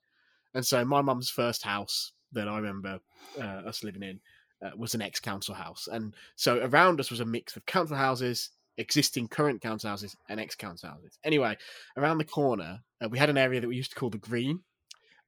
And 0.53 0.65
so 0.65 0.83
my 0.83 1.01
mum's 1.01 1.29
first 1.29 1.63
house 1.63 2.11
that 2.33 2.47
I 2.47 2.57
remember 2.57 2.99
uh, 3.39 3.61
us 3.67 3.83
living 3.83 4.03
in 4.03 4.19
uh, 4.65 4.71
was 4.75 4.95
an 4.95 5.01
ex 5.01 5.19
council 5.19 5.55
house. 5.55 5.87
And 5.91 6.15
so 6.35 6.59
around 6.63 6.99
us 6.99 7.11
was 7.11 7.19
a 7.19 7.25
mix 7.25 7.55
of 7.55 7.65
council 7.65 7.95
houses, 7.97 8.49
existing 8.77 9.27
current 9.27 9.61
council 9.61 9.89
houses, 9.89 10.15
and 10.29 10.39
ex 10.39 10.55
council 10.55 10.89
houses. 10.89 11.17
Anyway, 11.23 11.57
around 11.95 12.17
the 12.17 12.25
corner, 12.25 12.79
uh, 13.03 13.09
we 13.09 13.19
had 13.19 13.29
an 13.29 13.37
area 13.37 13.61
that 13.61 13.67
we 13.67 13.75
used 13.75 13.91
to 13.91 13.99
call 13.99 14.09
the 14.09 14.17
Green. 14.17 14.61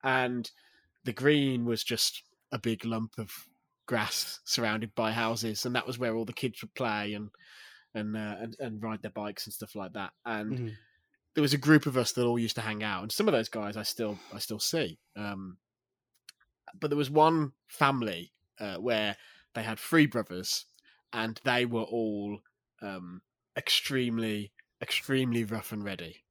And 0.03 0.49
the 1.03 1.13
Green 1.13 1.65
was 1.65 1.83
just 1.83 2.23
a 2.51 2.59
big 2.59 2.85
lump 2.85 3.17
of 3.17 3.31
grass 3.85 4.39
surrounded 4.45 4.93
by 4.95 5.11
houses, 5.11 5.65
and 5.65 5.75
that 5.75 5.87
was 5.87 5.97
where 5.97 6.15
all 6.15 6.25
the 6.25 6.33
kids 6.33 6.61
would 6.61 6.73
play 6.73 7.13
and 7.13 7.29
and 7.95 8.15
uh, 8.15 8.35
and, 8.39 8.55
and 8.59 8.83
ride 8.83 9.01
their 9.01 9.11
bikes 9.11 9.45
and 9.47 9.53
stuff 9.53 9.75
like 9.75 9.93
that. 9.93 10.11
And 10.25 10.51
Mhm. 10.51 10.75
there 11.33 11.41
was 11.41 11.53
a 11.53 11.57
group 11.57 11.85
of 11.85 11.97
us 11.97 12.11
that 12.13 12.25
all 12.25 12.37
used 12.39 12.55
to 12.55 12.61
hang 12.61 12.83
out, 12.83 13.01
and 13.03 13.11
some 13.11 13.27
of 13.27 13.31
those 13.31 13.49
guys 13.49 13.77
I 13.77 13.83
still 13.83 14.17
I 14.33 14.39
still 14.39 14.59
see. 14.59 14.99
Um, 15.15 15.57
but 16.77 16.89
there 16.89 16.97
was 16.97 17.09
one 17.09 17.53
family 17.67 18.33
uh, 18.59 18.75
where 18.75 19.15
they 19.55 19.63
had 19.63 19.79
three 19.79 20.05
brothers, 20.05 20.65
and 21.13 21.39
they 21.43 21.65
were 21.65 21.83
all 21.83 22.39
um, 22.81 23.21
extremely 23.57 24.51
extremely 24.81 25.43
rough 25.43 25.71
and 25.71 25.83
ready. 25.83 26.23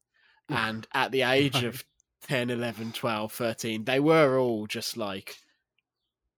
And 0.48 0.86
at 0.94 1.12
the 1.12 1.22
age 1.22 1.62
of 1.62 1.84
10, 2.22 2.50
11, 2.50 2.92
12, 2.92 3.32
13, 3.32 3.84
they 3.84 4.00
were 4.00 4.38
all 4.38 4.66
just 4.66 4.96
like 4.96 5.36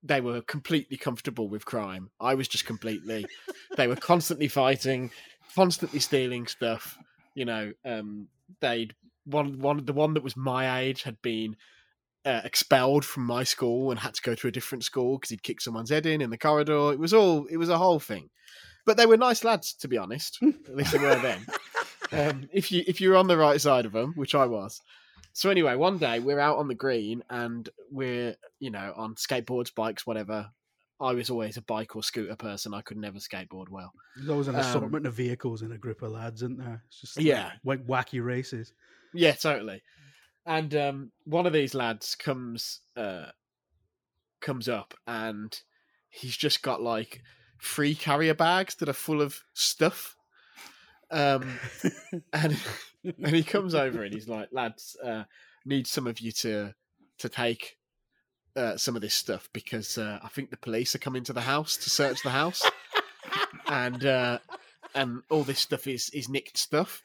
they 0.03 0.19
were 0.19 0.41
completely 0.41 0.97
comfortable 0.97 1.47
with 1.47 1.65
crime. 1.65 2.09
I 2.19 2.33
was 2.35 2.47
just 2.47 2.65
completely 2.65 3.25
they 3.77 3.87
were 3.87 3.95
constantly 3.95 4.47
fighting, 4.47 5.11
constantly 5.55 5.99
stealing 5.99 6.47
stuff. 6.47 6.97
You 7.35 7.45
know, 7.45 7.73
um, 7.85 8.27
they'd 8.59 8.95
one 9.25 9.59
one 9.59 9.85
the 9.85 9.93
one 9.93 10.15
that 10.15 10.23
was 10.23 10.35
my 10.35 10.81
age 10.81 11.03
had 11.03 11.21
been 11.21 11.55
uh, 12.25 12.41
expelled 12.43 13.03
from 13.05 13.25
my 13.25 13.43
school 13.43 13.91
and 13.91 13.99
had 13.99 14.13
to 14.13 14.21
go 14.21 14.35
to 14.35 14.47
a 14.47 14.51
different 14.51 14.83
school 14.83 15.17
because 15.17 15.29
he'd 15.31 15.43
kicked 15.43 15.61
someone's 15.63 15.89
head 15.89 16.05
in 16.05 16.21
in 16.21 16.29
the 16.29 16.37
corridor. 16.37 16.91
It 16.93 16.99
was 16.99 17.13
all 17.13 17.45
it 17.47 17.57
was 17.57 17.69
a 17.69 17.77
whole 17.77 17.99
thing. 17.99 18.29
But 18.85 18.97
they 18.97 19.05
were 19.05 19.17
nice 19.17 19.43
lads, 19.43 19.73
to 19.75 19.87
be 19.87 19.97
honest. 19.97 20.39
At 20.41 20.75
least 20.75 20.91
they 20.91 20.97
were 20.99 21.15
then. 21.19 21.45
Um, 22.13 22.49
if 22.51 22.73
you 22.73 22.83
if 22.87 22.99
you're 22.99 23.15
on 23.15 23.27
the 23.27 23.37
right 23.37 23.61
side 23.61 23.85
of 23.85 23.93
them, 23.93 24.11
which 24.17 24.35
I 24.35 24.45
was. 24.45 24.81
So 25.31 25.49
anyway, 25.49 25.75
one 25.75 25.97
day 25.97 26.19
we're 26.19 26.41
out 26.41 26.57
on 26.57 26.67
the 26.67 26.75
green 26.75 27.23
and 27.29 27.69
we're 27.89 28.35
you 28.59 28.69
know 28.69 28.91
on 28.97 29.15
skateboards, 29.15 29.73
bikes, 29.73 30.05
whatever. 30.05 30.49
I 30.99 31.13
was 31.13 31.29
always 31.29 31.55
a 31.55 31.61
bike 31.61 31.95
or 31.95 32.03
scooter 32.03 32.35
person. 32.35 32.73
I 32.73 32.81
could 32.81 32.97
never 32.97 33.17
skateboard 33.17 33.69
well. 33.69 33.93
There's 34.17 34.29
always 34.29 34.49
an 34.49 34.55
Um, 34.55 34.61
assortment 34.61 35.07
of 35.07 35.13
vehicles 35.13 35.61
in 35.61 35.71
a 35.71 35.77
group 35.77 36.01
of 36.01 36.11
lads, 36.11 36.41
isn't 36.41 36.57
there? 36.57 36.83
It's 36.89 36.99
just 36.99 37.15
like 37.15 37.25
Yeah. 37.25 37.53
wa- 37.63 37.75
wacky 37.77 38.21
races. 38.21 38.73
Yeah, 39.13 39.31
totally. 39.31 39.81
And 40.45 40.73
um, 40.75 41.11
one 41.25 41.45
of 41.45 41.53
these 41.53 41.73
lads 41.73 42.15
comes 42.15 42.79
uh, 42.95 43.27
comes 44.41 44.67
up 44.67 44.93
and 45.05 45.57
he's 46.09 46.35
just 46.35 46.63
got 46.63 46.81
like 46.81 47.21
three 47.61 47.93
carrier 47.93 48.33
bags 48.33 48.75
that 48.75 48.89
are 48.89 48.93
full 48.93 49.21
of 49.21 49.41
stuff. 49.53 50.15
Um, 51.11 51.59
and 52.33 52.57
and 53.03 53.35
he 53.35 53.43
comes 53.43 53.75
over 53.75 54.03
and 54.03 54.13
he's 54.13 54.27
like, 54.27 54.49
"Lads, 54.51 54.95
uh, 55.03 55.23
need 55.65 55.87
some 55.87 56.07
of 56.07 56.19
you 56.19 56.31
to 56.31 56.73
to 57.19 57.29
take 57.29 57.77
uh, 58.55 58.77
some 58.77 58.95
of 58.95 59.01
this 59.01 59.13
stuff 59.13 59.49
because 59.53 59.97
uh, 59.97 60.19
I 60.23 60.27
think 60.29 60.49
the 60.49 60.57
police 60.57 60.95
are 60.95 60.99
coming 60.99 61.23
to 61.25 61.33
the 61.33 61.41
house 61.41 61.77
to 61.77 61.89
search 61.89 62.23
the 62.23 62.29
house, 62.31 62.63
and 63.67 64.05
uh, 64.05 64.39
and 64.95 65.21
all 65.29 65.43
this 65.43 65.59
stuff 65.59 65.87
is 65.87 66.09
is 66.09 66.29
nicked 66.29 66.57
stuff, 66.57 67.03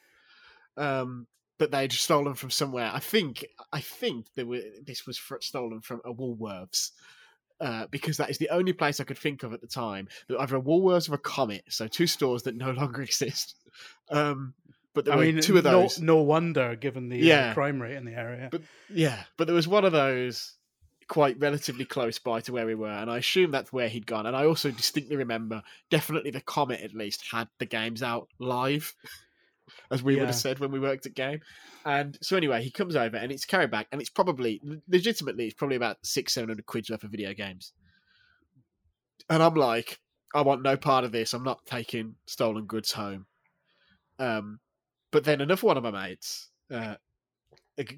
um, 0.75 1.27
but 1.57 1.71
they'd 1.71 1.91
stolen 1.91 2.35
from 2.35 2.49
somewhere. 2.51 2.91
I 2.93 2.99
think 2.99 3.45
I 3.71 3.81
think 3.81 4.27
there 4.35 4.45
were 4.45 4.61
this 4.85 5.05
was 5.05 5.17
fr- 5.17 5.35
stolen 5.41 5.81
from 5.81 6.01
a 6.05 6.13
Woolworths." 6.13 6.91
Uh, 7.59 7.87
because 7.89 8.17
that 8.17 8.29
is 8.29 8.37
the 8.37 8.49
only 8.49 8.71
place 8.71 8.99
I 8.99 9.03
could 9.03 9.17
think 9.17 9.41
of 9.41 9.51
at 9.51 9.61
the 9.61 9.67
time. 9.67 10.07
that 10.27 10.37
Either 10.39 10.57
a 10.57 10.61
Woolworths 10.61 11.09
or 11.09 11.15
a 11.15 11.17
Comet, 11.17 11.63
so 11.69 11.87
two 11.87 12.05
stores 12.05 12.43
that 12.43 12.55
no 12.55 12.69
longer 12.81 13.01
exist. 13.01 13.55
Um, 14.11 14.53
but 14.93 15.05
there 15.05 15.15
I 15.15 15.17
were 15.17 15.23
mean, 15.23 15.41
two 15.41 15.57
of 15.57 15.63
those. 15.63 15.99
no 15.99 16.17
wonder 16.21 16.75
given 16.75 17.09
the 17.09 17.31
uh, 17.33 17.53
crime 17.55 17.81
rate 17.81 17.95
in 17.95 18.05
the 18.05 18.13
area. 18.13 18.49
But 18.51 18.61
yeah, 18.89 19.23
but 19.37 19.47
there 19.47 19.55
was 19.55 19.67
one 19.67 19.85
of 19.85 19.91
those 19.91 20.53
quite 21.07 21.39
relatively 21.39 21.85
close 21.85 22.19
by 22.19 22.41
to 22.41 22.51
where 22.53 22.65
we 22.67 22.75
were, 22.75 22.89
and 22.89 23.09
I 23.09 23.17
assume 23.17 23.49
that's 23.49 23.73
where 23.73 23.89
he'd 23.89 24.05
gone. 24.05 24.25
And 24.27 24.35
I 24.35 24.45
also 24.45 24.69
distinctly 24.69 25.15
remember, 25.15 25.63
definitely 25.89 26.31
the 26.31 26.41
Comet 26.41 26.81
at 26.81 26.93
least 26.93 27.23
had 27.31 27.47
the 27.57 27.65
games 27.65 28.03
out 28.03 28.27
live, 28.39 28.93
as 29.91 30.03
we 30.03 30.15
would 30.15 30.25
have 30.27 30.35
said 30.35 30.59
when 30.59 30.71
we 30.71 30.79
worked 30.79 31.05
at 31.05 31.15
Game. 31.15 31.41
And 31.85 32.17
so 32.21 32.35
anyway, 32.35 32.63
he 32.63 32.71
comes 32.71 32.95
over, 32.95 33.17
and 33.17 33.31
it's 33.31 33.45
carried 33.45 33.71
back, 33.71 33.87
and 33.91 34.01
it's 34.01 34.09
probably 34.09 34.61
legitimately, 34.89 35.45
it's 35.45 35.53
probably 35.53 35.77
about 35.77 35.97
six, 36.03 36.33
seven 36.33 36.49
hundred 36.49 36.65
quid 36.65 36.87
worth 36.89 37.03
of 37.03 37.11
video 37.11 37.33
games. 37.33 37.73
And 39.29 39.41
I'm 39.43 39.55
like, 39.55 39.99
I 40.33 40.41
want 40.41 40.61
no 40.61 40.77
part 40.77 41.03
of 41.03 41.11
this. 41.11 41.33
I'm 41.33 41.43
not 41.43 41.65
taking 41.65 42.15
stolen 42.25 42.65
goods 42.65 42.91
home. 42.91 43.25
Um, 44.19 44.59
but 45.11 45.23
then 45.23 45.41
another 45.41 45.65
one 45.65 45.77
of 45.77 45.83
my 45.83 45.91
mates, 45.91 46.49
uh, 46.71 46.95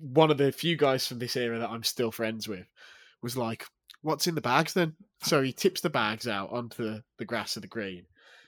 one 0.02 0.32
of 0.32 0.38
the 0.38 0.52
few 0.52 0.76
guys 0.76 1.08
from 1.08 1.20
this 1.20 1.36
era 1.36 1.60
that 1.60 1.70
I'm 1.70 1.84
still 1.84 2.12
friends 2.12 2.48
with, 2.48 2.68
was 3.22 3.38
like, 3.38 3.66
"What's 4.02 4.28
in 4.28 4.36
the 4.36 4.42
bags 4.42 4.74
then?" 4.74 4.96
So 5.24 5.42
he 5.42 5.54
tips 5.54 5.82
the 5.82 5.90
bags 5.90 6.28
out 6.28 6.52
onto 6.52 6.84
the, 6.84 7.04
the 7.18 7.26
grass 7.26 7.56
of 7.56 7.62
the 7.62 7.68
green, 7.68 8.06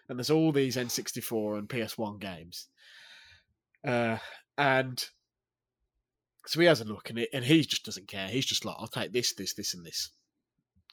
and 0.09 0.19
there's 0.19 0.29
all 0.29 0.51
these 0.51 0.75
N64 0.75 1.57
and 1.57 1.69
PS1 1.69 2.19
games. 2.19 2.67
Uh, 3.85 4.17
and 4.57 5.03
so 6.45 6.59
he 6.59 6.65
has 6.65 6.81
a 6.81 6.85
look, 6.85 7.09
and 7.09 7.19
it, 7.19 7.29
and 7.33 7.45
he 7.45 7.61
just 7.61 7.85
doesn't 7.85 8.07
care. 8.07 8.27
He's 8.27 8.45
just 8.45 8.65
like, 8.65 8.75
"I'll 8.79 8.87
take 8.87 9.11
this, 9.11 9.33
this, 9.33 9.53
this, 9.53 9.73
and 9.73 9.85
this," 9.85 10.09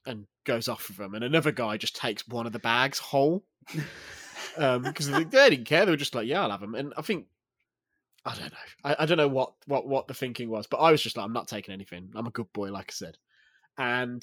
and 0.06 0.26
goes 0.44 0.68
off 0.68 0.88
with 0.88 0.96
them. 0.96 1.14
And 1.14 1.24
another 1.24 1.52
guy 1.52 1.76
just 1.76 1.96
takes 1.96 2.26
one 2.28 2.46
of 2.46 2.52
the 2.52 2.58
bags 2.58 2.98
whole. 2.98 3.44
Um, 4.56 4.82
because 4.82 5.08
they, 5.08 5.24
they 5.24 5.50
didn't 5.50 5.66
care. 5.66 5.84
They 5.84 5.92
were 5.92 5.96
just 5.96 6.14
like, 6.14 6.26
"Yeah, 6.26 6.42
I'll 6.42 6.50
have 6.50 6.60
them." 6.60 6.74
And 6.74 6.92
I 6.96 7.02
think 7.02 7.26
I 8.24 8.34
don't 8.34 8.52
know. 8.52 8.58
I, 8.84 8.96
I 9.00 9.06
don't 9.06 9.18
know 9.18 9.28
what, 9.28 9.52
what 9.66 9.86
what 9.86 10.08
the 10.08 10.14
thinking 10.14 10.50
was, 10.50 10.66
but 10.66 10.78
I 10.78 10.90
was 10.90 11.02
just 11.02 11.16
like, 11.16 11.24
I'm 11.24 11.32
not 11.32 11.48
taking 11.48 11.72
anything. 11.72 12.10
I'm 12.14 12.26
a 12.26 12.30
good 12.30 12.52
boy, 12.52 12.70
like 12.70 12.90
I 12.90 12.92
said. 12.92 13.16
And 13.78 14.22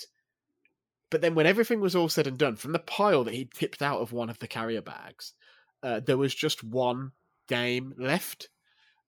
but 1.10 1.22
then 1.22 1.36
when 1.36 1.45
everything 1.45 1.79
was 1.79 1.95
all 1.95 2.10
said 2.10 2.27
and 2.27 2.38
done, 2.38 2.55
from 2.55 2.72
the 2.72 2.79
pile 2.79 3.24
that 3.24 3.34
he 3.34 3.50
tipped 3.53 3.81
out 3.81 4.01
of 4.01 4.12
one 4.12 4.29
of 4.29 4.39
the 4.39 4.48
carrier 4.48 4.81
bags, 4.81 5.34
uh, 5.81 6.01
there 6.05 6.17
was 6.17 6.36
just 6.36 6.63
one 6.63 7.12
game 7.48 7.93
left, 7.98 8.50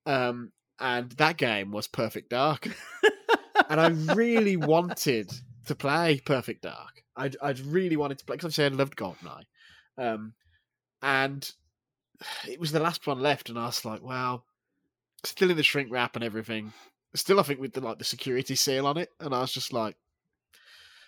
um, 0.08 0.52
and 0.80 1.12
that 1.14 1.38
game 1.38 1.72
was 1.72 1.88
Perfect 1.88 2.30
Dark. 2.30 2.68
and 3.70 3.80
I 3.80 3.90
really 4.14 4.56
wanted 4.56 5.32
to 5.66 5.76
play 5.76 6.22
Perfect 6.26 6.64
Dark. 6.64 7.04
I'd 7.16 7.36
I'd 7.42 7.60
really 7.60 7.98
wanted 7.98 8.20
to 8.20 8.26
play 8.26 8.36
because 8.36 8.58
obviously 8.58 8.66
I 8.66 8.78
loved 8.78 8.96
GoldenEye, 8.96 9.44
um, 9.98 10.34
and 11.02 11.52
it 12.48 12.60
was 12.60 12.72
the 12.72 12.80
last 12.80 13.06
one 13.06 13.20
left, 13.20 13.50
and 13.50 13.60
I 13.60 13.66
was 13.66 13.84
like, 13.84 14.02
well, 14.02 14.46
still 15.24 15.52
in 15.52 15.58
the 15.58 15.64
shrink 15.64 15.92
wrap 15.92 16.16
and 16.16 16.24
everything. 16.24 16.74
Still, 17.16 17.40
I 17.40 17.44
think 17.44 17.60
with 17.60 17.74
the 17.74 17.82
like 17.82 17.98
the 17.98 18.06
security 18.06 18.56
seal 18.56 18.88
on 18.88 18.98
it, 18.98 19.10
and 19.20 19.34
I 19.34 19.42
was 19.42 19.52
just 19.52 19.74
like, 19.74 19.98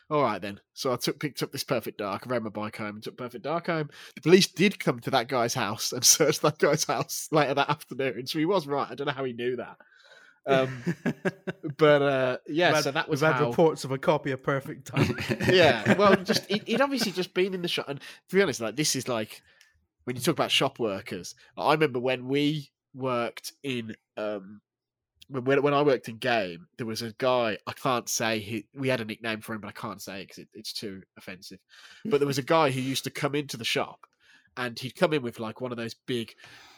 all 0.09 0.23
right 0.23 0.41
then. 0.41 0.59
So 0.73 0.91
I 0.91 0.95
took 0.95 1.19
picked 1.19 1.43
up 1.43 1.51
this 1.51 1.63
Perfect 1.63 1.99
Dark, 1.99 2.25
rode 2.25 2.43
my 2.43 2.49
bike 2.49 2.77
home, 2.77 2.95
and 2.95 3.03
took 3.03 3.17
Perfect 3.17 3.43
Dark 3.43 3.67
home. 3.67 3.89
The 4.15 4.21
police 4.21 4.47
did 4.47 4.79
come 4.79 4.99
to 5.01 5.11
that 5.11 5.27
guy's 5.27 5.53
house 5.53 5.91
and 5.93 6.03
search 6.05 6.39
that 6.39 6.57
guy's 6.57 6.85
house 6.85 7.27
later 7.31 7.53
that 7.53 7.69
afternoon, 7.69 8.25
so 8.27 8.39
he 8.39 8.45
was 8.45 8.67
right. 8.67 8.87
I 8.89 8.95
don't 8.95 9.07
know 9.07 9.13
how 9.13 9.23
he 9.23 9.33
knew 9.33 9.55
that. 9.57 9.77
Um, 10.47 10.83
but 11.77 12.01
uh, 12.01 12.37
yeah, 12.47 12.73
had- 12.75 12.83
so 12.83 12.91
that 12.91 13.07
was 13.07 13.21
we've 13.21 13.31
had 13.31 13.39
how 13.39 13.49
reports 13.49 13.83
of 13.83 13.91
a 13.91 13.97
copy 13.97 14.31
of 14.31 14.41
Perfect 14.41 14.87
Time. 14.87 15.17
yeah, 15.51 15.93
well, 15.93 16.15
just 16.15 16.45
he'd, 16.47 16.63
he'd 16.67 16.81
obviously 16.81 17.11
just 17.11 17.33
been 17.33 17.53
in 17.53 17.61
the 17.61 17.67
shop, 17.67 17.87
and 17.87 17.99
to 17.99 18.35
be 18.35 18.41
honest, 18.41 18.61
like 18.61 18.75
this 18.75 18.95
is 18.95 19.07
like 19.07 19.41
when 20.05 20.15
you 20.15 20.21
talk 20.21 20.33
about 20.33 20.51
shop 20.51 20.79
workers. 20.79 21.35
I 21.55 21.73
remember 21.73 21.99
when 21.99 22.27
we 22.27 22.71
worked 22.95 23.53
in 23.61 23.95
um 24.17 24.61
when 25.29 25.61
when 25.61 25.73
I 25.73 25.81
worked 25.81 26.09
in 26.09 26.17
game, 26.17 26.67
there 26.77 26.87
was 26.87 27.01
a 27.01 27.13
guy 27.17 27.57
I 27.67 27.73
can't 27.73 28.09
say 28.09 28.39
he 28.39 28.65
we 28.73 28.89
had 28.89 29.01
a 29.01 29.05
nickname 29.05 29.41
for 29.41 29.53
him, 29.53 29.61
but 29.61 29.69
I 29.69 29.79
can't 29.79 30.01
say 30.01 30.21
it 30.21 30.23
because 30.23 30.37
it, 30.39 30.47
it's 30.53 30.73
too 30.73 31.01
offensive. 31.17 31.59
But 32.05 32.19
there 32.19 32.27
was 32.27 32.37
a 32.37 32.43
guy 32.43 32.71
who 32.71 32.81
used 32.81 33.03
to 33.05 33.09
come 33.09 33.35
into 33.35 33.57
the 33.57 33.65
shop, 33.65 33.99
and 34.57 34.77
he'd 34.77 34.95
come 34.95 35.13
in 35.13 35.21
with 35.21 35.39
like 35.39 35.61
one 35.61 35.71
of 35.71 35.77
those 35.77 35.95
big. 36.07 36.33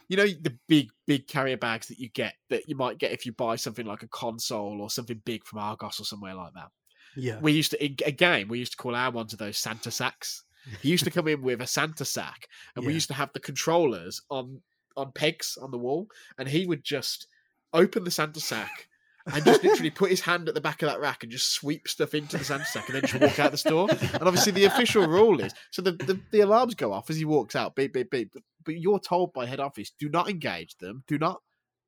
You 0.08 0.18
know 0.18 0.28
the 0.28 0.58
big, 0.68 0.90
big 1.08 1.28
carrier 1.28 1.56
bags 1.56 1.88
that 1.88 1.98
you 1.98 2.10
get 2.10 2.34
that 2.50 2.68
you 2.68 2.76
might 2.76 2.98
get 2.98 3.14
if 3.14 3.26
you 3.26 3.32
buy 3.32 3.56
something 3.56 3.86
like 3.86 4.04
a 4.04 4.10
console 4.10 4.82
or 4.82 4.90
something 4.90 5.22
big 5.24 5.46
from 5.46 5.60
Argos 5.60 6.02
or 6.02 6.04
somewhere 6.04 6.36
like 6.36 6.54
that 6.54 6.68
yeah. 7.16 7.40
we 7.40 7.52
used 7.52 7.72
to 7.72 7.84
in 7.84 7.96
a 8.06 8.12
game 8.12 8.48
we 8.48 8.60
used 8.60 8.74
to 8.74 8.78
call 8.78 8.96
our 8.96 9.12
ones 9.12 9.34
of 9.34 9.40
those 9.40 9.58
Santa 9.58 9.92
sacks. 9.92 10.44
He 10.82 10.90
used 10.90 11.06
to 11.06 11.12
come 11.12 11.28
in 11.28 11.42
with 11.42 11.60
a 11.62 11.68
Santa 11.68 12.06
sack, 12.06 12.48
and 12.76 12.86
we 12.86 12.94
used 12.94 13.08
to 13.08 13.16
have 13.16 13.34
the 13.34 13.40
controllers 13.40 14.22
on 14.30 14.62
on 14.96 15.12
pegs 15.12 15.58
on 15.60 15.72
the 15.72 15.78
wall, 15.78 16.08
and 16.38 16.48
he 16.48 16.68
would 16.68 16.84
just 16.84 17.28
open 17.74 18.04
the 18.04 18.12
Santa 18.12 18.40
sack 18.40 18.88
and 19.32 19.46
just 19.46 19.64
literally 19.64 19.92
put 19.92 20.10
his 20.10 20.22
hand 20.22 20.48
at 20.50 20.56
the 20.56 20.62
back 20.62 20.82
of 20.82 20.90
that 20.90 21.00
rack 21.00 21.24
and 21.24 21.32
just 21.32 21.52
sweep 21.54 21.88
stuff 21.88 22.16
into 22.16 22.38
the 22.38 22.44
Santa 22.44 22.66
sack, 22.66 22.88
and 22.90 22.96
then 22.96 23.02
just 23.04 23.22
walk 23.22 23.40
out 23.40 23.52
the 23.52 23.58
store. 23.58 23.88
And 23.90 24.24
obviously, 24.24 24.52
the 24.52 24.66
official 24.66 25.08
rule 25.08 25.40
is 25.40 25.54
so 25.70 25.82
the, 25.82 25.92
the, 25.92 26.20
the 26.32 26.40
alarms 26.42 26.76
go 26.76 26.92
off 26.92 27.10
as 27.10 27.18
he 27.18 27.26
walks 27.26 27.56
out, 27.56 27.76
beep 27.76 27.94
beep 27.94 28.10
beep. 28.10 28.32
But, 28.34 28.44
but 28.66 28.80
you're 28.80 29.00
told 29.00 29.34
by 29.34 29.46
head 29.46 29.60
office, 29.60 29.92
do 30.00 30.10
not 30.10 30.30
engage 30.30 30.76
them, 30.78 31.04
do 31.08 31.18
not 31.18 31.42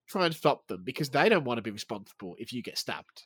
try 0.08 0.26
and 0.26 0.36
stop 0.36 0.68
them 0.68 0.84
because 0.84 1.10
they 1.10 1.30
don't 1.30 1.46
want 1.46 1.58
to 1.58 1.62
be 1.64 1.72
responsible 1.72 2.36
if 2.38 2.54
you 2.54 2.62
get 2.62 2.78
stabbed. 2.78 3.24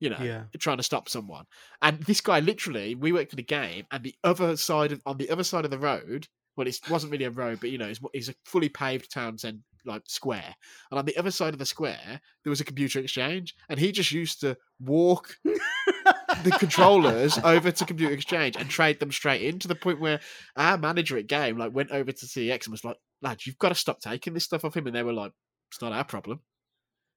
You 0.00 0.10
know, 0.10 0.18
Yeah. 0.20 0.44
trying 0.58 0.76
to 0.76 0.82
stop 0.82 1.08
someone. 1.08 1.46
And 1.82 2.00
this 2.02 2.20
guy 2.20 2.40
literally, 2.40 2.94
we 2.94 3.12
worked 3.12 3.32
at 3.32 3.38
a 3.38 3.42
game, 3.42 3.86
and 3.90 4.04
the 4.04 4.14
other 4.22 4.56
side 4.56 4.92
of 4.92 5.02
on 5.06 5.16
the 5.16 5.30
other 5.30 5.44
side 5.44 5.64
of 5.64 5.70
the 5.70 5.78
road, 5.78 6.28
well, 6.56 6.66
it 6.66 6.78
wasn't 6.90 7.12
really 7.12 7.24
a 7.24 7.30
road, 7.30 7.58
but 7.60 7.70
you 7.70 7.78
know, 7.78 7.88
it's, 7.88 8.00
it's 8.12 8.28
a 8.28 8.34
fully 8.44 8.68
paved 8.68 9.10
town 9.10 9.38
centre 9.38 9.60
like 9.88 10.02
square. 10.06 10.54
And 10.90 10.98
on 10.98 11.04
the 11.04 11.16
other 11.16 11.30
side 11.30 11.52
of 11.54 11.58
the 11.58 11.66
square, 11.66 12.20
there 12.44 12.50
was 12.50 12.60
a 12.60 12.64
computer 12.64 13.00
exchange, 13.00 13.54
and 13.68 13.80
he 13.80 13.90
just 13.92 14.12
used 14.12 14.40
to 14.42 14.56
walk 14.80 15.36
the 15.44 16.56
controllers 16.60 17.38
over 17.44 17.70
to 17.72 17.84
Computer 17.84 18.14
Exchange 18.14 18.56
and 18.56 18.68
trade 18.70 19.00
them 19.00 19.10
straight 19.10 19.42
in 19.42 19.58
to 19.58 19.66
the 19.68 19.74
point 19.74 20.00
where 20.00 20.20
our 20.56 20.78
manager 20.78 21.18
at 21.18 21.26
game 21.26 21.58
like 21.58 21.74
went 21.74 21.90
over 21.90 22.12
to 22.12 22.26
CEX 22.26 22.66
and 22.66 22.72
was 22.72 22.84
like, 22.84 22.96
"Lads, 23.22 23.46
you've 23.46 23.58
got 23.58 23.70
to 23.70 23.74
stop 23.74 24.00
taking 24.00 24.34
this 24.34 24.44
stuff 24.44 24.64
off 24.64 24.76
him." 24.76 24.86
And 24.86 24.94
they 24.94 25.02
were 25.02 25.12
like, 25.12 25.32
"It's 25.72 25.82
not 25.82 25.92
our 25.92 26.04
problem." 26.04 26.40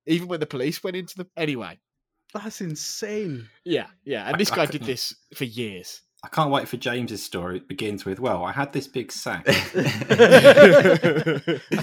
Even 0.07 0.27
when 0.27 0.39
the 0.39 0.47
police 0.47 0.83
went 0.83 0.95
into 0.97 1.15
the 1.15 1.27
anyway, 1.37 1.77
That's 2.33 2.61
insane. 2.61 3.47
yeah, 3.65 3.87
yeah. 4.03 4.25
And 4.25 4.35
I- 4.35 4.37
this 4.39 4.49
guy 4.49 4.65
did 4.65 4.83
this 4.83 5.13
for 5.35 5.45
years. 5.45 6.01
I 6.23 6.27
can't 6.27 6.51
wait 6.51 6.67
for 6.67 6.77
James's 6.77 7.23
story. 7.23 7.57
It 7.57 7.67
begins 7.67 8.05
with, 8.05 8.19
"Well, 8.19 8.43
I 8.43 8.51
had 8.51 8.73
this 8.73 8.87
big 8.87 9.11
sack." 9.11 9.43
I 9.47 9.51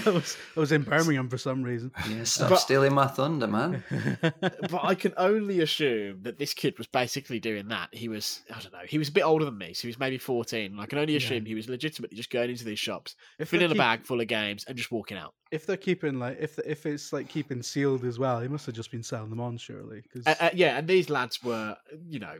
was, 0.05 0.37
I 0.55 0.59
was 0.59 0.71
in 0.71 0.83
Birmingham 0.83 1.29
for 1.29 1.37
some 1.37 1.61
reason. 1.61 1.91
Yeah, 2.09 2.23
stop 2.23 2.49
But- 2.49 2.55
stealing 2.57 2.93
my 2.93 3.07
thunder, 3.07 3.47
man. 3.47 3.83
but 4.21 4.79
I 4.83 4.95
can 4.95 5.13
only 5.17 5.59
assume 5.59 6.21
that 6.23 6.39
this 6.39 6.53
kid 6.53 6.77
was 6.77 6.87
basically 6.87 7.39
doing 7.39 7.67
that. 7.67 7.89
He 7.91 8.07
was, 8.07 8.41
I 8.53 8.59
don't 8.61 8.71
know, 8.73 8.79
he 8.87 8.97
was 8.97 9.09
a 9.09 9.11
bit 9.11 9.23
older 9.23 9.45
than 9.45 9.57
me, 9.57 9.73
so 9.73 9.81
he 9.83 9.87
was 9.89 9.99
maybe 9.99 10.17
14. 10.17 10.79
I 10.79 10.85
can 10.85 10.99
only 10.99 11.13
Yeah. 11.13 11.17
assume 11.17 11.45
he 11.45 11.55
was 11.55 11.67
legitimately 11.67 12.15
just 12.15 12.29
going 12.29 12.49
into 12.49 12.63
these 12.65 12.79
shops, 12.79 13.15
If 13.39 13.49
filling 13.49 13.67
they're 13.67 13.75
a 13.75 13.77
bag 13.77 14.05
full 14.05 14.21
of 14.21 14.27
games, 14.27 14.63
and 14.67 14.77
just 14.77 14.91
walking 14.91 15.17
out. 15.17 15.33
If 15.51 15.65
they're 15.65 15.77
keeping 15.77 16.19
like 16.19 16.37
if 16.39 16.59
if 16.59 16.85
it's 16.85 17.11
like 17.11 17.27
keeping 17.27 17.61
sealed 17.63 18.05
as 18.05 18.19
well, 18.19 18.39
he 18.39 18.47
must 18.47 18.67
have 18.67 18.75
just 18.75 18.91
been 18.91 19.03
selling 19.03 19.31
them 19.31 19.39
on 19.41 19.57
surely. 19.57 20.03
'cause- 20.13 20.23
Uh, 20.27 20.35
uh, 20.39 20.49
yeah, 20.53 20.77
and 20.77 20.87
these 20.87 21.09
lads 21.09 21.43
were, 21.43 21.75
you 22.07 22.19
know, 22.19 22.35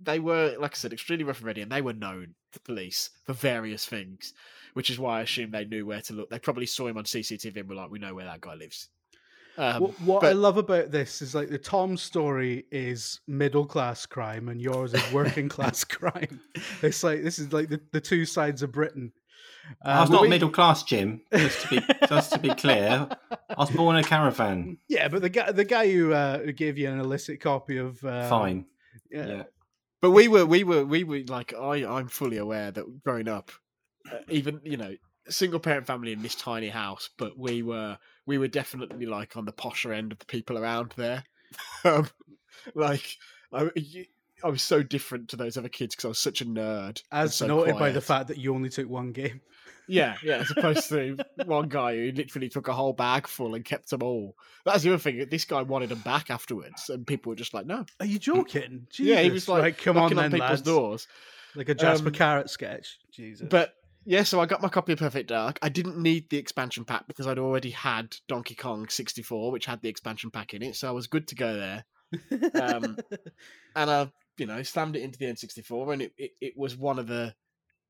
they 0.00 0.18
were, 0.20 0.54
like 0.58 0.72
I 0.72 0.76
said, 0.76 0.92
extremely 0.92 1.24
rough 1.24 1.38
and 1.38 1.46
ready, 1.46 1.60
and 1.62 1.70
they 1.72 1.82
were 1.82 1.92
known 1.92 2.34
to 2.52 2.60
police 2.60 3.10
for 3.24 3.32
various 3.32 3.84
things, 3.86 4.32
which 4.74 4.90
is 4.90 4.98
why 4.98 5.18
I 5.18 5.22
assume 5.22 5.50
they 5.50 5.64
knew 5.64 5.86
where 5.86 6.00
to 6.02 6.12
look. 6.12 6.30
They 6.30 6.38
probably 6.38 6.66
saw 6.66 6.86
him 6.86 6.96
on 6.98 7.04
CCTV 7.04 7.56
and 7.56 7.68
were 7.68 7.74
like, 7.74 7.90
we 7.90 7.98
know 7.98 8.14
where 8.14 8.24
that 8.26 8.40
guy 8.40 8.54
lives. 8.54 8.88
Um, 9.56 9.82
what 9.82 10.00
what 10.02 10.24
I 10.24 10.32
love 10.32 10.56
about 10.56 10.92
this 10.92 11.20
is 11.20 11.34
like 11.34 11.48
the 11.48 11.58
Tom 11.58 11.96
story 11.96 12.64
is 12.70 13.18
middle 13.26 13.66
class 13.66 14.06
crime 14.06 14.48
and 14.48 14.62
yours 14.62 14.94
is 14.94 15.12
working 15.12 15.48
class 15.48 15.82
crime. 15.96 16.40
It's 16.80 17.02
like 17.02 17.24
this 17.24 17.40
is 17.40 17.52
like 17.52 17.68
the, 17.68 17.80
the 17.90 18.00
two 18.00 18.24
sides 18.24 18.62
of 18.62 18.70
Britain. 18.70 19.12
I 19.84 20.00
was 20.00 20.10
Um, 20.10 20.12
not 20.14 20.22
we- 20.22 20.28
middle 20.28 20.48
class, 20.50 20.84
Jim. 20.84 21.22
Just 21.34 21.62
to 21.62 21.68
be 21.70 21.80
just 22.08 22.32
to 22.34 22.38
be 22.38 22.50
clear, 22.50 23.08
I 23.32 23.54
was 23.56 23.70
born 23.70 23.96
in 23.96 24.04
a 24.04 24.06
caravan. 24.08 24.78
Yeah, 24.88 25.08
but 25.08 25.22
the 25.22 25.28
guy 25.28 25.50
the 25.50 25.64
guy 25.64 25.90
who 25.92 26.12
uh, 26.12 26.38
who 26.38 26.52
gave 26.52 26.78
you 26.78 26.88
an 26.88 27.00
illicit 27.00 27.40
copy 27.40 27.78
of 27.78 28.02
uh, 28.04 28.28
Fine. 28.28 28.64
yeah, 29.10 29.26
Yeah. 29.26 29.42
But 30.00 30.12
we 30.12 30.28
were, 30.28 30.46
we 30.46 30.64
were, 30.64 30.84
we 30.84 31.04
were 31.04 31.20
like, 31.26 31.52
I, 31.54 31.84
I'm 31.84 32.08
fully 32.08 32.36
aware 32.36 32.70
that 32.70 33.02
growing 33.04 33.28
up, 33.28 33.50
uh, 34.12 34.18
even 34.28 34.60
you 34.64 34.76
know, 34.76 34.94
single 35.28 35.60
parent 35.60 35.86
family 35.86 36.12
in 36.12 36.22
this 36.22 36.34
tiny 36.34 36.68
house, 36.68 37.10
but 37.18 37.36
we 37.38 37.62
were, 37.62 37.98
we 38.26 38.38
were 38.38 38.48
definitely 38.48 39.06
like 39.06 39.36
on 39.36 39.44
the 39.44 39.52
posher 39.52 39.94
end 39.94 40.12
of 40.12 40.18
the 40.18 40.26
people 40.26 40.56
around 40.58 40.94
there. 40.96 41.24
um, 41.84 42.08
like, 42.74 43.16
I, 43.52 43.70
you- 43.74 44.06
I 44.44 44.48
was 44.48 44.62
so 44.62 44.84
different 44.84 45.28
to 45.30 45.36
those 45.36 45.56
other 45.56 45.68
kids 45.68 45.96
because 45.96 46.04
I 46.04 46.08
was 46.08 46.18
such 46.20 46.40
a 46.42 46.44
nerd. 46.46 47.02
as 47.10 47.34
so 47.34 47.48
noted 47.48 47.76
by 47.76 47.90
the 47.90 48.00
fact 48.00 48.28
that 48.28 48.38
you 48.38 48.54
only 48.54 48.68
took 48.68 48.88
one 48.88 49.10
game. 49.10 49.40
Yeah, 49.88 50.16
yeah, 50.22 50.36
as 50.36 50.50
opposed 50.50 50.88
to 50.90 51.16
one 51.46 51.68
guy 51.68 51.96
who 51.96 52.12
literally 52.12 52.48
took 52.48 52.68
a 52.68 52.72
whole 52.72 52.92
bag 52.92 53.26
full 53.26 53.54
and 53.54 53.64
kept 53.64 53.90
them 53.90 54.02
all. 54.02 54.36
That's 54.64 54.82
the 54.82 54.90
other 54.90 54.98
thing. 54.98 55.26
This 55.30 55.44
guy 55.44 55.62
wanted 55.62 55.88
them 55.88 56.00
back 56.00 56.30
afterwards, 56.30 56.88
and 56.90 57.06
people 57.06 57.30
were 57.30 57.36
just 57.36 57.54
like, 57.54 57.66
"No." 57.66 57.84
Are 58.00 58.06
you 58.06 58.18
joking? 58.18 58.86
yeah, 58.98 59.22
he 59.22 59.30
was 59.30 59.48
like, 59.48 59.62
right, 59.62 59.78
come 59.78 59.96
on 59.96 60.02
knocking 60.04 60.16
then, 60.18 60.30
people's 60.32 60.50
lads. 60.50 60.62
doors. 60.62 61.08
Like 61.54 61.68
a 61.70 61.74
Jasper 61.74 62.08
Um, 62.08 62.14
Carrott 62.14 62.50
sketch. 62.50 62.98
Jesus. 63.12 63.48
But 63.48 63.74
yeah, 64.04 64.22
so 64.22 64.40
I 64.40 64.46
got 64.46 64.62
my 64.62 64.68
copy 64.68 64.92
of 64.92 64.98
Perfect 64.98 65.28
Dark. 65.30 65.58
I 65.62 65.68
didn't 65.68 65.98
need 65.98 66.30
the 66.30 66.36
expansion 66.38 66.84
pack 66.84 67.06
because 67.08 67.26
I'd 67.26 67.38
already 67.38 67.70
had 67.70 68.14
Donkey 68.28 68.54
Kong 68.54 68.88
64, 68.88 69.50
which 69.50 69.66
had 69.66 69.82
the 69.82 69.88
expansion 69.88 70.30
pack 70.30 70.54
in 70.54 70.62
it, 70.62 70.76
so 70.76 70.88
I 70.88 70.92
was 70.92 71.06
good 71.08 71.26
to 71.28 71.34
go 71.34 71.54
there. 71.56 71.84
um, 72.54 72.96
And 73.76 73.90
I, 73.90 74.10
you 74.38 74.46
know, 74.46 74.62
slammed 74.62 74.96
it 74.96 75.02
into 75.02 75.18
the 75.18 75.26
N64, 75.26 75.92
and 75.92 76.02
it, 76.02 76.12
it, 76.16 76.30
it 76.40 76.52
was 76.56 76.76
one 76.76 76.98
of 76.98 77.06
the 77.06 77.34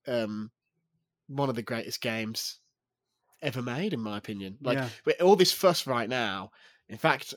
um, 0.07 0.51
one 1.29 1.49
of 1.49 1.55
the 1.55 1.63
greatest 1.63 2.01
games 2.01 2.61
ever 3.41 3.63
made, 3.63 3.93
in 3.93 4.01
my 4.01 4.19
opinion. 4.19 4.59
Like 4.61 4.79
Yeah. 4.79 5.15
all 5.21 5.37
this 5.37 5.53
fuss 5.53 5.87
right 5.87 6.09
now. 6.09 6.51
In 6.89 6.99
fact, 6.99 7.35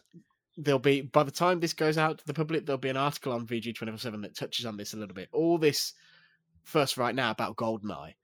there'll 0.58 0.80
be 0.80 1.02
by 1.02 1.24
the 1.24 1.32
time 1.32 1.60
this 1.60 1.74
goes 1.74 1.98
out 1.98 2.18
to 2.18 2.26
the 2.26 2.34
public, 2.34 2.66
there'll 2.66 2.78
be 2.80 2.89
an 2.89 2.98
article 2.98 3.34
on 3.34 3.46
VG 3.48 3.76
twenty 3.76 3.92
four 3.92 4.00
seven 4.00 4.22
that 4.22 4.36
touches 4.36 4.66
on 4.66 4.78
this 4.78 4.94
a 4.94 4.98
little 4.98 5.16
bit. 5.16 5.30
All 5.32 5.58
this 5.58 5.94
fuss 6.63 6.98
right 6.98 7.16
now 7.16 7.32
about 7.32 7.56
Goldeneye, 7.58 8.16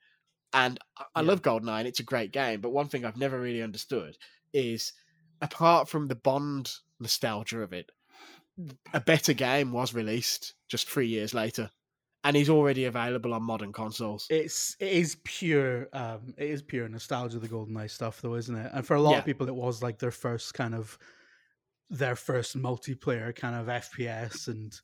and 0.53 0.79
I, 0.97 1.05
I 1.15 1.21
Yeah. 1.21 1.27
love 1.27 1.41
Goldeneye, 1.41 1.79
and 1.79 1.87
it's 1.87 1.99
a 1.99 2.03
great 2.03 2.31
game. 2.31 2.61
But 2.61 2.71
one 2.71 2.87
thing 2.87 3.05
I've 3.05 3.17
never 3.17 3.39
really 3.39 3.61
understood 3.61 4.17
is, 4.53 4.93
apart 5.41 5.89
from 5.89 6.07
the 6.07 6.15
Bond 6.15 6.73
nostalgia 6.99 7.61
of 7.61 7.73
it, 7.73 7.91
a 8.93 8.99
better 8.99 9.33
game 9.33 9.71
was 9.71 9.93
released 9.93 10.55
just 10.67 10.89
three 10.89 11.07
years 11.07 11.33
later, 11.33 11.69
and 12.23 12.35
he's 12.35 12.49
already 12.49 12.85
available 12.85 13.33
on 13.33 13.43
modern 13.43 13.73
consoles. 13.73 14.29
It's 14.29 14.75
it 14.81 14.89
is 14.91 15.15
pure 15.23 15.87
um 15.93 16.33
it 16.37 16.49
is 16.49 16.61
pure 16.61 16.89
nostalgia 16.89 17.39
the 17.39 17.47
GoldenEye 17.47 17.89
stuff 17.89 18.21
though, 18.21 18.35
isn't 18.35 18.55
it? 18.55 18.71
And 18.73 18.85
for 18.85 18.95
a 18.95 19.01
lot 19.01 19.17
Yeah. 19.17 19.19
of 19.19 19.23
people 19.25 19.47
it 19.47 19.55
was 19.55 19.81
like 19.81 19.99
their 19.99 20.11
first 20.11 20.53
kind 20.53 20.75
of 20.75 20.97
their 21.89 22.15
first 22.15 22.57
multiplayer 22.57 23.35
kind 23.35 23.55
of 23.55 23.69
FPS 23.69 24.47
and 24.49 24.79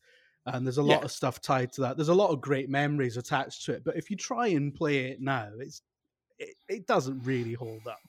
and 0.48 0.66
there's 0.66 0.78
a 0.80 0.84
lot 0.84 1.02
Yeah. 1.02 1.06
of 1.06 1.12
stuff 1.12 1.42
tied 1.42 1.74
to 1.74 1.82
that. 1.82 1.98
There's 1.98 2.10
a 2.10 2.16
lot 2.16 2.32
of 2.32 2.42
great 2.42 2.70
memories 2.70 3.18
attached 3.18 3.66
to 3.66 3.74
it, 3.74 3.84
but 3.86 3.98
if 3.98 4.10
you 4.12 4.18
try 4.18 4.48
and 4.48 4.74
play 4.76 5.12
it 5.12 5.22
now, 5.22 5.52
it's 5.60 5.84
it, 6.40 6.56
it 6.70 6.88
doesn't 6.88 7.22
really 7.22 7.54
hold 7.54 7.88
up. 7.88 8.00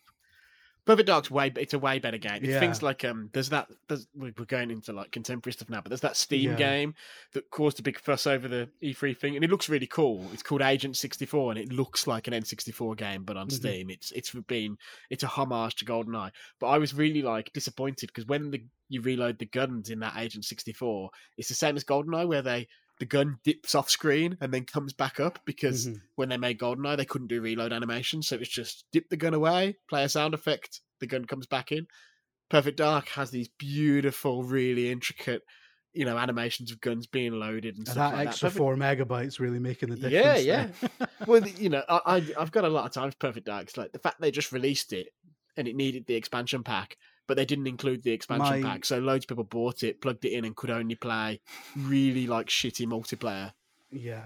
Perfect 0.87 1.07
Dark's 1.07 1.31
way 1.31 1.51
it's 1.57 1.73
a 1.73 1.79
way 1.79 1.99
better 1.99 2.19
game. 2.19 2.37
It's 2.37 2.47
Yeah. 2.49 2.61
things 2.61 2.83
like 2.83 3.05
um 3.05 3.31
there's 3.33 3.49
that 3.49 3.69
there's, 3.89 4.07
we- 4.15 4.33
we're 4.39 4.45
going 4.45 4.71
into 4.71 4.93
like 4.93 5.11
contemporary 5.13 5.55
stuff 5.55 5.71
now, 5.71 5.81
but 5.81 5.89
there's 5.89 6.03
that 6.03 6.17
Steam 6.17 6.51
Yeah. 6.51 6.57
game 6.57 6.95
that 7.33 7.49
caused 7.51 7.81
a 7.81 7.83
big 7.83 7.99
fuss 7.99 8.27
over 8.27 8.49
the 8.49 8.69
E3 8.83 9.15
thing, 9.17 9.35
and 9.35 9.45
it 9.45 9.51
looks 9.51 9.69
really 9.69 9.87
cool. 9.87 10.29
It's 10.33 10.43
called 10.43 10.61
Agent 10.61 10.97
64, 10.97 11.53
and 11.53 11.59
it 11.61 11.73
looks 11.73 12.07
like 12.07 12.27
an 12.29 12.35
N64 12.35 12.97
game, 12.97 13.25
but 13.25 13.37
on 13.39 13.49
Mhm. 13.49 13.53
Steam. 13.53 13.91
It's 13.91 14.13
it's 14.13 14.31
been 14.33 14.77
it's 15.09 15.23
a 15.23 15.29
homage 15.29 15.77
to 15.77 15.85
GoldenEye. 15.87 16.33
But 16.61 16.67
I 16.67 16.79
was 16.79 16.93
really 16.93 17.23
like 17.23 17.53
disappointed 17.55 18.09
because 18.09 18.27
when 18.27 18.51
the 18.51 18.63
you 18.91 19.01
reload 19.01 19.39
the 19.39 19.47
guns 19.47 19.89
in 19.89 20.01
that 20.01 20.15
Agent 20.19 20.45
64, 20.45 21.11
it's 21.39 21.49
the 21.49 21.55
same 21.55 21.75
as 21.77 21.85
GoldenEye 21.85 22.29
where 22.29 22.43
they 22.43 22.69
the 23.01 23.07
gun 23.07 23.39
dips 23.45 23.75
off 23.75 23.91
screen 23.91 24.37
and 24.41 24.53
then 24.55 24.65
comes 24.65 24.93
back 24.93 25.19
up 25.19 25.41
because 25.45 25.87
Mhm. 25.89 26.01
when 26.15 26.29
they 26.29 26.37
made 26.37 26.59
GoldenEye, 26.59 26.97
they 26.97 27.05
couldn't 27.05 27.29
do 27.29 27.41
reload 27.41 27.73
animation, 27.73 28.23
so 28.23 28.37
it's 28.37 28.49
just 28.49 28.85
dip 28.93 29.09
the 29.09 29.17
gun 29.17 29.35
away, 29.35 29.77
play 29.89 30.05
a 30.05 30.09
sound 30.09 30.33
effect, 30.35 30.81
the 31.01 31.07
gun 31.07 31.25
comes 31.25 31.47
back 31.47 31.73
in. 31.73 31.87
Perfect 32.51 32.77
Dark 32.79 33.09
has 33.09 33.31
these 33.31 33.49
beautiful, 33.59 34.45
really 34.45 34.91
intricate, 34.91 35.43
you 35.93 36.05
know, 36.05 36.17
animations 36.19 36.71
of 36.71 36.81
guns 36.81 37.07
being 37.07 37.33
loaded 37.33 37.77
and 37.77 37.87
And 37.87 37.89
stuff 37.89 38.13
that 38.13 38.17
like 38.17 38.29
extra 38.29 38.51
that. 38.51 38.57
four 38.57 38.77
megabytes 38.77 39.41
really 39.41 39.59
making 39.59 39.91
the 39.91 39.97
difference. 39.97 40.45
yeah. 40.45 40.69
yeah. 41.01 41.07
well, 41.27 41.47
you 41.49 41.71
know, 41.71 41.83
I, 41.89 42.01
I 42.07 42.17
I've 42.39 42.53
got 42.53 42.65
a 42.65 42.69
lot 42.69 42.85
of 42.87 42.93
times 42.93 43.15
Perfect 43.17 43.47
Dark. 43.47 43.65
It's 43.65 43.77
like 43.77 43.93
the 43.93 43.99
fact 43.99 44.21
they 44.21 44.31
just 44.31 44.53
released 44.53 44.93
it 44.93 45.09
and 45.57 45.67
it 45.67 45.75
needed 45.75 46.07
the 46.07 46.15
expansion 46.15 46.63
pack, 46.63 46.97
but 47.27 47.37
they 47.37 47.45
didn't 47.45 47.67
include 47.67 48.03
the 48.03 48.13
expansion 48.13 48.63
My- 48.63 48.69
pack, 48.69 48.85
so 48.85 48.99
loads 48.99 49.25
of 49.25 49.29
people 49.29 49.45
bought 49.45 49.83
it, 49.83 50.01
plugged 50.01 50.25
it 50.25 50.33
in, 50.33 50.45
and 50.45 50.57
could 50.57 50.71
only 50.71 50.95
play 50.95 51.41
really 51.77 52.27
like 52.27 52.49
shitty 52.49 52.87
multiplayer. 52.87 53.53
Yeah. 53.91 54.25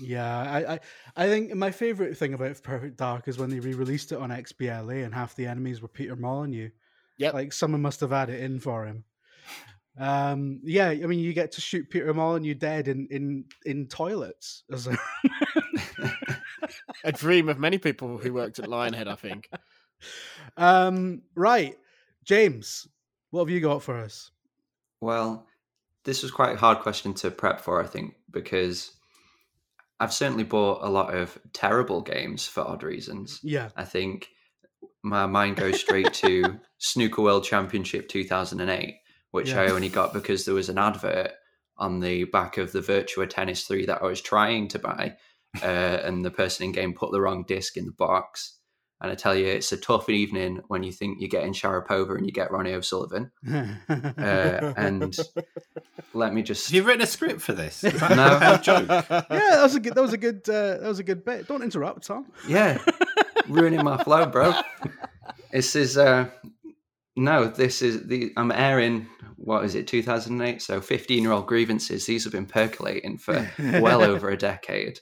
Yeah, 0.00 0.40
I, 0.40 0.74
I, 0.74 0.80
I 1.16 1.26
think 1.28 1.54
my 1.54 1.70
favorite 1.70 2.16
thing 2.16 2.34
about 2.34 2.62
Perfect 2.62 2.96
Dark 2.96 3.28
is 3.28 3.38
when 3.38 3.50
they 3.50 3.60
re-released 3.60 4.12
it 4.12 4.18
on 4.18 4.30
XBLA 4.30 5.04
and 5.04 5.14
half 5.14 5.34
the 5.34 5.46
enemies 5.46 5.82
were 5.82 5.88
Peter 5.88 6.16
Molyneux. 6.16 6.70
Yeah, 7.18 7.32
Like 7.32 7.52
someone 7.52 7.82
must 7.82 8.00
have 8.00 8.10
had 8.10 8.30
it 8.30 8.40
in 8.40 8.58
for 8.60 8.86
him. 8.86 9.04
Um, 9.98 10.60
yeah, 10.64 10.88
I 10.88 11.06
mean, 11.06 11.18
you 11.18 11.34
get 11.34 11.52
to 11.52 11.60
shoot 11.60 11.90
Peter 11.90 12.14
Molyneux 12.14 12.54
dead 12.54 12.88
in 12.88 13.06
in 13.10 13.44
in 13.66 13.86
toilets. 13.88 14.62
as 14.72 14.86
a- 14.86 14.96
A 17.04 17.12
dream 17.12 17.48
of 17.48 17.58
many 17.58 17.78
people 17.78 18.16
who 18.18 18.32
worked 18.32 18.58
at 18.60 18.68
Lionhead, 18.68 19.08
I 19.08 19.16
think. 19.16 19.48
um, 20.56 21.22
right, 21.34 21.76
James, 22.24 22.86
what 23.30 23.40
have 23.40 23.50
you 23.50 23.60
got 23.60 23.82
for 23.82 23.96
us? 23.98 24.30
Well, 25.00 25.46
this 26.04 26.22
was 26.22 26.30
quite 26.30 26.54
a 26.54 26.58
hard 26.58 26.80
question 26.80 27.14
to 27.14 27.30
prep 27.30 27.60
for, 27.60 27.82
I 27.82 27.86
think, 27.86 28.14
because 28.30 28.92
I've 30.00 30.12
certainly 30.12 30.44
bought 30.44 30.82
a 30.82 30.90
lot 30.90 31.14
of 31.14 31.38
terrible 31.52 32.00
games 32.00 32.46
for 32.46 32.60
odd 32.62 32.82
reasons. 32.82 33.40
Yeah, 33.42 33.70
I 33.76 33.84
think 33.84 34.28
my 35.02 35.26
mind 35.26 35.56
goes 35.56 35.80
straight 35.80 36.12
to 36.14 36.60
Snooker 36.78 37.22
World 37.22 37.44
Championship 37.44 38.08
2008, 38.08 38.96
which 39.30 39.50
Yeah. 39.50 39.62
I 39.62 39.68
only 39.68 39.88
got 39.88 40.12
because 40.12 40.44
there 40.44 40.54
was 40.54 40.68
an 40.68 40.78
advert 40.78 41.32
on 41.78 42.00
the 42.00 42.24
back 42.24 42.58
of 42.58 42.72
the 42.72 42.80
Virtua 42.80 43.28
Tennis 43.28 43.64
3 43.66 43.86
that 43.86 44.02
I 44.02 44.06
was 44.06 44.20
trying 44.20 44.68
to 44.68 44.78
buy, 44.78 45.16
uh, 45.62 45.66
and 45.66 46.24
the 46.24 46.30
person 46.30 46.66
in 46.66 46.72
game 46.72 46.94
put 46.94 47.10
the 47.12 47.20
wrong 47.20 47.44
disc 47.46 47.76
in 47.76 47.86
the 47.86 47.92
box. 47.92 48.58
And 49.02 49.10
I 49.10 49.16
tell 49.16 49.34
you, 49.34 49.46
it's 49.46 49.72
a 49.72 49.76
tough 49.76 50.08
evening 50.08 50.62
when 50.68 50.84
you 50.84 50.92
think 50.92 51.18
you're 51.20 51.28
getting 51.28 51.52
Sharapova 51.52 52.16
and 52.16 52.24
you 52.24 52.32
get 52.32 52.52
Ronnie 52.52 52.72
O'Sullivan. 52.72 53.32
Uh, 53.88 54.72
and 54.76 55.16
let 56.14 56.32
me 56.32 56.42
just—you've 56.42 56.84
you 56.84 56.88
written 56.88 57.02
a 57.02 57.06
script 57.06 57.40
for 57.40 57.52
this? 57.52 57.82
No. 57.82 57.90
a 57.90 58.60
joke? 58.62 58.86
yeah, 59.10 59.26
that 59.28 59.60
was 59.62 59.74
a 59.74 59.80
good. 59.80 59.94
That 59.94 60.02
was 60.02 60.12
a 60.12 60.18
good. 60.18 60.48
Uh, 60.48 60.78
that 60.78 60.88
was 60.88 60.98
a 60.98 61.04
good 61.04 61.24
bit. 61.24 61.48
Don't 61.48 61.62
interrupt, 61.62 62.06
Tom. 62.06 62.26
yeah 62.48 62.78
ruining 63.48 63.82
my 63.82 64.00
flow 64.04 64.24
bro 64.24 64.54
this 65.50 65.74
is 65.74 65.98
uh 65.98 66.28
no 67.16 67.48
this 67.48 67.82
is 67.82 68.06
the 68.06 68.32
i'm 68.36 68.52
airing 68.52 69.08
what 69.42 69.64
is 69.64 69.74
it, 69.74 69.88
2008? 69.88 70.62
So 70.62 70.80
15 70.80 71.22
year 71.22 71.32
old 71.32 71.46
grievances. 71.46 72.06
These 72.06 72.24
have 72.24 72.32
been 72.32 72.46
percolating 72.46 73.18
for 73.18 73.50
well 73.58 74.02
over 74.02 74.30
a 74.30 74.36
decade. 74.36 75.00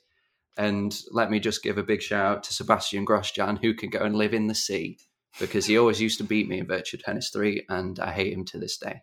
And 0.60 0.94
let 1.10 1.30
me 1.30 1.40
just 1.40 1.62
give 1.62 1.78
a 1.78 1.82
big 1.82 2.02
shout 2.02 2.26
out 2.26 2.42
to 2.42 2.52
Sebastian 2.52 3.06
Grosjean, 3.06 3.58
who 3.58 3.72
can 3.72 3.88
go 3.88 4.00
and 4.00 4.14
live 4.14 4.34
in 4.34 4.46
the 4.46 4.54
sea 4.54 4.98
because 5.38 5.64
he 5.64 5.78
always 5.78 6.02
used 6.02 6.18
to 6.18 6.24
beat 6.24 6.50
me 6.50 6.58
in 6.58 6.66
Virtua 6.66 7.02
Tennis 7.02 7.30
3, 7.30 7.64
and 7.70 7.98
I 7.98 8.12
hate 8.12 8.34
him 8.34 8.44
to 8.44 8.58
this 8.58 8.76
day. 8.76 9.00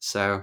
So, 0.00 0.42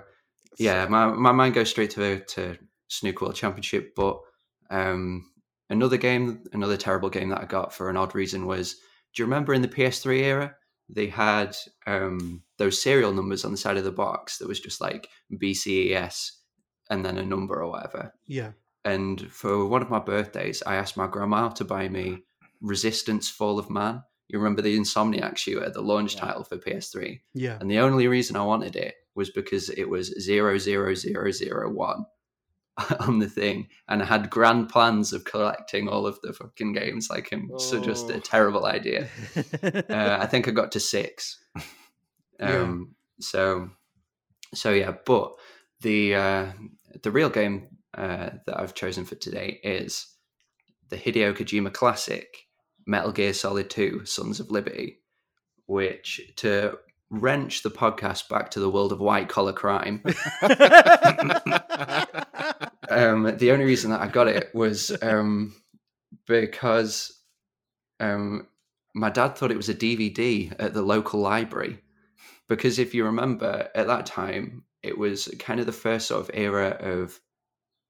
yeah, 0.58 0.88
my, 0.88 1.08
my 1.08 1.34
mind 1.34 1.54
goes 1.54 1.69
straight 1.69 1.89
to 1.91 2.21
to 2.21 2.58
Snooker 2.88 3.25
World 3.25 3.36
Championship. 3.36 3.93
But 3.93 4.21
um, 4.69 5.30
another 5.69 5.97
game, 5.97 6.45
another 6.54 6.78
terrible 6.78 7.10
game 7.10 7.28
that 7.30 7.41
I 7.41 7.45
got 7.45 7.73
for 7.73 7.89
an 7.89 7.97
odd 7.97 8.15
reason 8.15 8.45
was 8.45 8.75
do 9.13 9.21
you 9.21 9.25
remember 9.25 9.54
in 9.54 9.62
the 9.62 9.67
PS3 9.67 10.19
era? 10.19 10.56
They 10.88 11.08
had 11.08 11.58
um, 11.86 12.43
those 12.58 12.82
serial 12.82 13.12
numbers 13.12 13.43
on 13.43 13.51
the 13.51 13.58
side 13.58 13.75
of 13.75 13.84
the 13.84 13.91
box 13.91 14.38
that 14.38 14.47
was 14.47 14.62
just 14.62 14.80
like 14.80 15.10
BCES 15.34 16.32
and 16.89 17.04
then 17.04 17.17
a 17.17 17.25
number 17.25 17.62
or 17.62 17.69
whatever. 17.69 18.13
Yeah. 18.28 18.51
And 18.86 19.30
for 19.32 19.65
one 19.65 19.82
of 19.82 19.89
my 19.89 20.00
birthdays, 20.00 20.62
I 20.65 20.76
asked 20.76 20.95
my 20.95 21.08
grandma 21.08 21.50
to 21.50 21.65
buy 21.65 21.89
me 21.89 22.24
Resistance 22.62 23.28
Fall 23.30 23.60
of 23.60 23.69
Man. 23.69 24.04
You 24.28 24.39
remember 24.39 24.62
the 24.62 24.78
Insomniac 24.78 25.38
shooter, 25.38 25.69
the 25.69 25.82
launch 25.82 26.15
Yeah. 26.15 26.21
title 26.21 26.43
for 26.43 26.58
PS3? 26.58 27.19
Yeah. 27.34 27.58
And 27.60 27.69
the 27.69 27.80
only 27.80 28.08
reason 28.08 28.36
I 28.36 28.43
wanted 28.43 28.76
it 28.76 28.95
was 29.15 29.30
because 29.32 29.69
it 29.69 29.89
was 29.89 30.10
00001 30.19 32.06
on 33.00 33.19
the 33.19 33.30
thing. 33.30 33.67
And 33.88 34.02
I 34.02 34.06
had 34.06 34.30
grand 34.30 34.69
plans 34.69 35.13
of 35.13 35.24
collecting 35.24 35.88
all 35.88 36.06
of 36.06 36.19
the 36.21 36.34
fucking 36.34 36.74
games. 36.74 37.10
Like, 37.10 37.30
I'm 37.32 37.52
so 37.58 37.80
just 37.80 38.10
a 38.10 38.15
Oh. 38.15 38.19
terrible 38.19 38.65
idea. 38.65 39.08
Uh, 39.89 40.17
I 40.19 40.26
think 40.26 40.48
I 40.48 40.52
got 40.52 40.71
to 40.74 40.80
six. 40.80 41.39
Yeah. 42.39 42.62
Um, 42.62 42.95
So, 43.19 43.69
so 44.54 44.71
yeah, 44.71 44.93
but 45.06 45.36
the 45.82 46.15
uh, 46.15 46.45
the 47.02 47.12
real 47.12 47.30
game 47.30 47.67
uh, 47.95 48.29
that 48.45 48.60
I've 48.60 48.73
chosen 48.73 49.05
for 49.05 49.15
today 49.15 49.60
is 49.63 50.08
the 50.89 50.97
Hideo 50.97 51.34
Kojima 51.36 51.73
classic 51.73 52.47
Metal 52.86 53.12
Gear 53.12 53.34
Solid 53.34 53.69
2 53.69 54.05
Sons 54.05 54.39
of 54.39 54.51
Liberty, 54.51 54.99
which 55.65 56.21
to 56.38 56.77
wrench 57.10 57.63
the 57.63 57.71
podcast 57.71 58.29
back 58.29 58.51
to 58.51 58.60
the 58.60 58.69
world 58.69 58.91
of 58.91 58.99
white 58.99 59.29
collar 59.29 59.53
crime. 59.53 60.01
um, 62.89 63.36
the 63.38 63.51
only 63.51 63.65
reason 63.65 63.91
that 63.91 64.01
I 64.01 64.08
got 64.08 64.27
it 64.27 64.53
was 64.53 64.95
um, 65.01 65.55
because 66.27 67.19
um, 67.99 68.47
my 68.93 69.10
dad 69.10 69.36
thought 69.36 69.51
it 69.51 69.58
was 69.58 69.69
a 69.69 69.75
DVD 69.75 70.53
at 70.60 70.73
the 70.73 70.81
local 70.81 71.19
library. 71.19 71.79
Because 72.47 72.79
if 72.79 72.93
you 72.93 73.05
remember, 73.05 73.69
at 73.73 73.88
that 73.88 74.05
time, 74.05 74.63
it 74.84 74.97
was 74.97 75.34
kind 75.39 75.60
of 75.60 75.65
the 75.65 75.71
first 75.71 76.08
sort 76.08 76.21
of 76.21 76.31
era 76.34 76.77
of, 76.79 77.19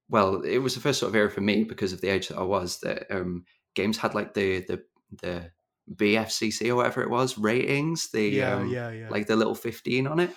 well, 0.08 0.42
it 0.42 0.58
was 0.58 0.74
the 0.74 0.80
first 0.80 1.00
sort 1.00 1.10
of 1.10 1.16
era 1.16 1.30
for 1.30 1.40
me 1.40 1.64
because 1.64 1.92
of 1.92 2.00
the 2.00 2.08
age 2.08 2.28
that 2.28 2.38
I 2.38 2.42
was 2.42 2.80
that 2.80 3.06
um, 3.10 3.44
games 3.74 3.98
had 3.98 4.14
like 4.14 4.34
the 4.34 4.60
the 4.60 4.82
the 5.22 5.50
BFCC 5.94 6.68
or 6.68 6.76
whatever 6.76 7.02
it 7.02 7.10
was 7.10 7.38
ratings, 7.38 8.10
the 8.10 8.28
yeah, 8.28 8.54
um, 8.54 8.68
yeah, 8.68 8.90
yeah. 8.90 9.08
like 9.08 9.26
the 9.26 9.36
little 9.36 9.54
15 9.54 10.06
on 10.06 10.20
it. 10.20 10.30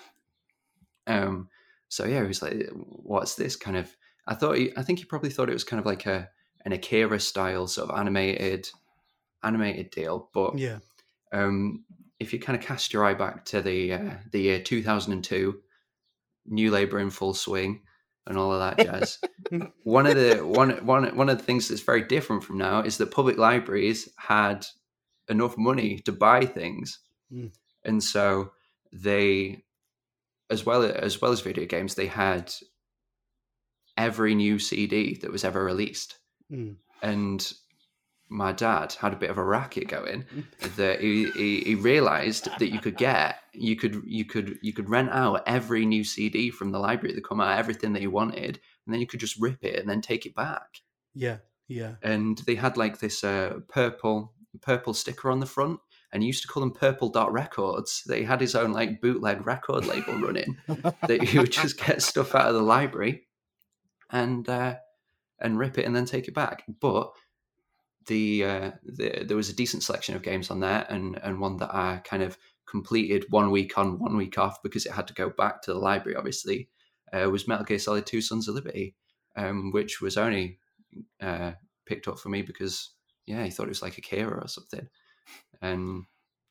Um, 1.06 1.48
so 1.88 2.04
yeah, 2.04 2.22
it 2.22 2.28
was 2.28 2.42
like, 2.42 2.68
what's 2.72 3.34
this 3.34 3.56
kind 3.56 3.76
of, 3.76 3.94
I 4.26 4.34
thought, 4.34 4.56
he, 4.56 4.72
I 4.76 4.82
think 4.82 5.00
he 5.00 5.04
probably 5.04 5.30
thought 5.30 5.50
it 5.50 5.54
was 5.54 5.64
kind 5.64 5.80
of 5.80 5.86
like 5.86 6.06
a, 6.06 6.28
an 6.64 6.72
Akira 6.72 7.18
style 7.18 7.66
sort 7.66 7.90
of 7.90 7.98
animated, 7.98 8.68
animated 9.42 9.90
deal. 9.90 10.30
But 10.32 10.56
yeah. 10.56 10.78
um, 11.32 11.84
if 12.20 12.32
you 12.32 12.38
kind 12.38 12.56
of 12.56 12.64
cast 12.64 12.92
your 12.92 13.04
eye 13.04 13.14
back 13.14 13.44
to 13.46 13.60
the, 13.60 13.92
uh, 13.92 14.14
the 14.30 14.40
year 14.40 14.60
2002, 14.60 15.60
new 16.46 16.70
labor 16.70 17.00
in 17.00 17.10
full 17.10 17.34
swing 17.34 17.82
and 18.26 18.36
all 18.38 18.52
of 18.52 18.60
that 18.60 18.84
jazz. 18.86 19.18
one 19.82 20.06
of 20.06 20.14
the 20.16 20.38
one 20.38 20.70
one 20.86 21.16
one 21.16 21.28
of 21.28 21.38
the 21.38 21.44
things 21.44 21.68
that's 21.68 21.80
very 21.82 22.02
different 22.02 22.44
from 22.44 22.58
now 22.58 22.80
is 22.82 22.98
that 22.98 23.10
public 23.10 23.38
libraries 23.38 24.08
had 24.16 24.66
enough 25.28 25.56
money 25.56 25.98
to 26.00 26.12
buy 26.12 26.44
things, 26.44 26.98
Mm. 27.32 27.52
and 27.84 28.02
so 28.02 28.50
they, 28.92 29.62
as 30.50 30.66
well 30.66 30.82
as 30.82 31.20
well 31.22 31.30
as 31.32 31.40
video 31.40 31.64
games, 31.66 31.94
they 31.94 32.06
had 32.08 32.52
every 33.96 34.34
new 34.34 34.58
CD 34.58 35.14
that 35.18 35.30
was 35.30 35.44
ever 35.44 35.64
released, 35.64 36.16
Mm. 36.52 36.76
and 37.02 37.52
my 38.32 38.52
dad 38.52 38.92
had 38.94 39.12
a 39.12 39.16
bit 39.16 39.28
of 39.28 39.38
a 39.38 39.44
racket 39.44 39.88
going 39.88 40.24
that 40.76 41.00
he, 41.00 41.28
he, 41.32 41.60
he 41.60 41.74
realized 41.74 42.48
that 42.58 42.68
you 42.70 42.78
could 42.78 42.96
get 42.96 43.36
you 43.52 43.74
could 43.76 44.02
you 44.06 44.24
could 44.24 44.56
you 44.62 44.72
could 44.72 44.88
rent 44.88 45.10
out 45.10 45.42
every 45.46 45.84
new 45.84 46.04
CD 46.04 46.50
from 46.50 46.70
the 46.70 46.78
library 46.78 47.14
that 47.14 47.24
come 47.24 47.40
out 47.40 47.58
everything 47.58 47.92
that 47.92 48.02
you 48.02 48.10
wanted 48.10 48.60
and 48.86 48.94
then 48.94 49.00
you 49.00 49.06
could 49.06 49.20
just 49.20 49.40
rip 49.40 49.62
it 49.64 49.80
and 49.80 49.88
then 49.90 50.00
take 50.00 50.26
it 50.26 50.34
back 50.34 50.78
Yeah. 51.14 51.38
Yeah. 51.66 51.94
and 52.02 52.38
they 52.46 52.54
had 52.54 52.76
like 52.76 53.00
this 53.00 53.22
uh, 53.24 53.58
purple 53.68 54.32
purple 54.62 54.94
sticker 54.94 55.30
on 55.30 55.40
the 55.40 55.46
front 55.46 55.80
and 56.12 56.22
he 56.22 56.26
used 56.28 56.42
to 56.42 56.48
call 56.48 56.60
them 56.60 56.72
purple 56.72 57.08
dot 57.08 57.32
records 57.32 58.02
they 58.06 58.22
had 58.24 58.40
his 58.40 58.54
own 58.54 58.72
like 58.72 59.00
bootleg 59.00 59.44
record 59.46 59.86
label 59.86 60.14
running 60.20 60.56
that 61.08 61.22
he 61.22 61.38
would 61.38 61.52
just 61.52 61.78
get 61.84 62.00
stuff 62.02 62.34
out 62.34 62.48
of 62.48 62.54
the 62.54 62.62
library 62.62 63.26
and 64.10 64.48
uh, 64.48 64.74
and 65.40 65.58
rip 65.58 65.78
it 65.78 65.84
and 65.86 65.94
then 65.96 66.04
take 66.04 66.26
it 66.28 66.34
back 66.34 66.64
but 66.80 67.10
the, 68.06 68.44
uh, 68.44 68.70
the 68.84 69.24
there 69.24 69.36
was 69.36 69.48
a 69.50 69.54
decent 69.54 69.82
selection 69.82 70.16
of 70.16 70.22
games 70.22 70.50
on 70.50 70.60
there 70.60 70.86
and 70.88 71.18
and 71.22 71.38
one 71.40 71.58
that 71.58 71.74
I 71.74 72.00
kind 72.04 72.22
of 72.22 72.38
completed 72.66 73.26
one 73.30 73.50
week 73.50 73.76
on 73.78 73.98
one 73.98 74.16
week 74.16 74.38
off 74.38 74.62
because 74.62 74.86
it 74.86 74.92
had 74.92 75.06
to 75.08 75.14
go 75.14 75.28
back 75.30 75.62
to 75.62 75.72
the 75.72 75.78
library 75.78 76.16
obviously 76.16 76.68
uh, 77.12 77.28
was 77.28 77.48
Metal 77.48 77.64
Gear 77.64 77.78
Solid 77.78 78.06
2 78.06 78.20
Sons 78.20 78.48
of 78.48 78.54
Liberty 78.54 78.94
um, 79.36 79.70
which 79.72 80.00
was 80.00 80.16
only 80.16 80.58
uh, 81.20 81.52
picked 81.86 82.08
up 82.08 82.18
for 82.18 82.28
me 82.28 82.42
because 82.42 82.92
yeah 83.26 83.44
he 83.44 83.50
thought 83.50 83.66
it 83.66 83.70
was 83.70 83.82
like 83.82 83.98
a 83.98 84.00
Akira 84.00 84.40
or 84.42 84.48
something. 84.48 84.88
And 85.60 86.04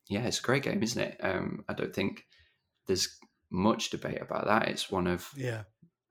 yeah 0.07 0.23
it's 0.25 0.39
a 0.39 0.43
great 0.43 0.63
game 0.63 0.83
isn't 0.83 1.01
it? 1.01 1.17
Um, 1.21 1.63
I 1.67 1.73
don't 1.73 1.93
think 1.95 2.25
there's 2.87 3.17
much 3.49 3.89
debate 3.89 4.21
about 4.21 4.45
that. 4.47 4.67
It's 4.67 4.91
one 4.91 5.07
of 5.07 5.29
Yeah. 5.35 5.63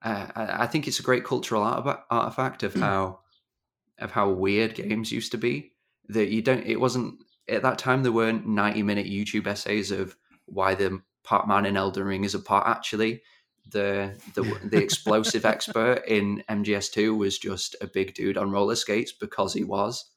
uh, 0.02 0.26
I 0.34 0.64
I 0.64 0.66
think 0.66 0.88
it's 0.88 1.00
a 1.00 1.04
great 1.04 1.24
cultural 1.24 1.62
artifa- 1.62 2.02
artifact 2.10 2.62
of 2.62 2.74
how 2.74 3.20
of 3.98 4.10
how 4.10 4.30
weird 4.30 4.74
games 4.74 5.12
used 5.12 5.32
to 5.32 5.38
be. 5.38 5.72
That 6.08 6.28
you 6.28 6.42
don't. 6.42 6.64
It 6.66 6.80
wasn't 6.80 7.22
at 7.48 7.62
that 7.62 7.78
time. 7.78 8.02
There 8.02 8.12
weren't 8.12 8.46
ninety 8.46 8.82
minute 8.82 9.06
YouTube 9.06 9.46
essays 9.46 9.90
of 9.90 10.16
why 10.46 10.74
the 10.74 11.02
part 11.24 11.46
man 11.46 11.66
in 11.66 11.76
Elden 11.76 12.04
Ring 12.04 12.24
is 12.24 12.34
a 12.34 12.38
part. 12.40 12.66
Actually, 12.66 13.22
the 13.70 14.18
the 14.34 14.42
the 14.64 14.78
explosive 14.82 15.44
expert 15.54 16.02
in 16.06 16.42
MGS2 16.48 17.16
was 17.16 17.38
just 17.38 17.76
a 17.80 17.86
big 17.86 18.14
dude 18.14 18.38
on 18.38 18.50
roller 18.50 18.76
skates 18.76 19.12
because 19.12 19.52
he 19.52 19.64
was 19.64 20.10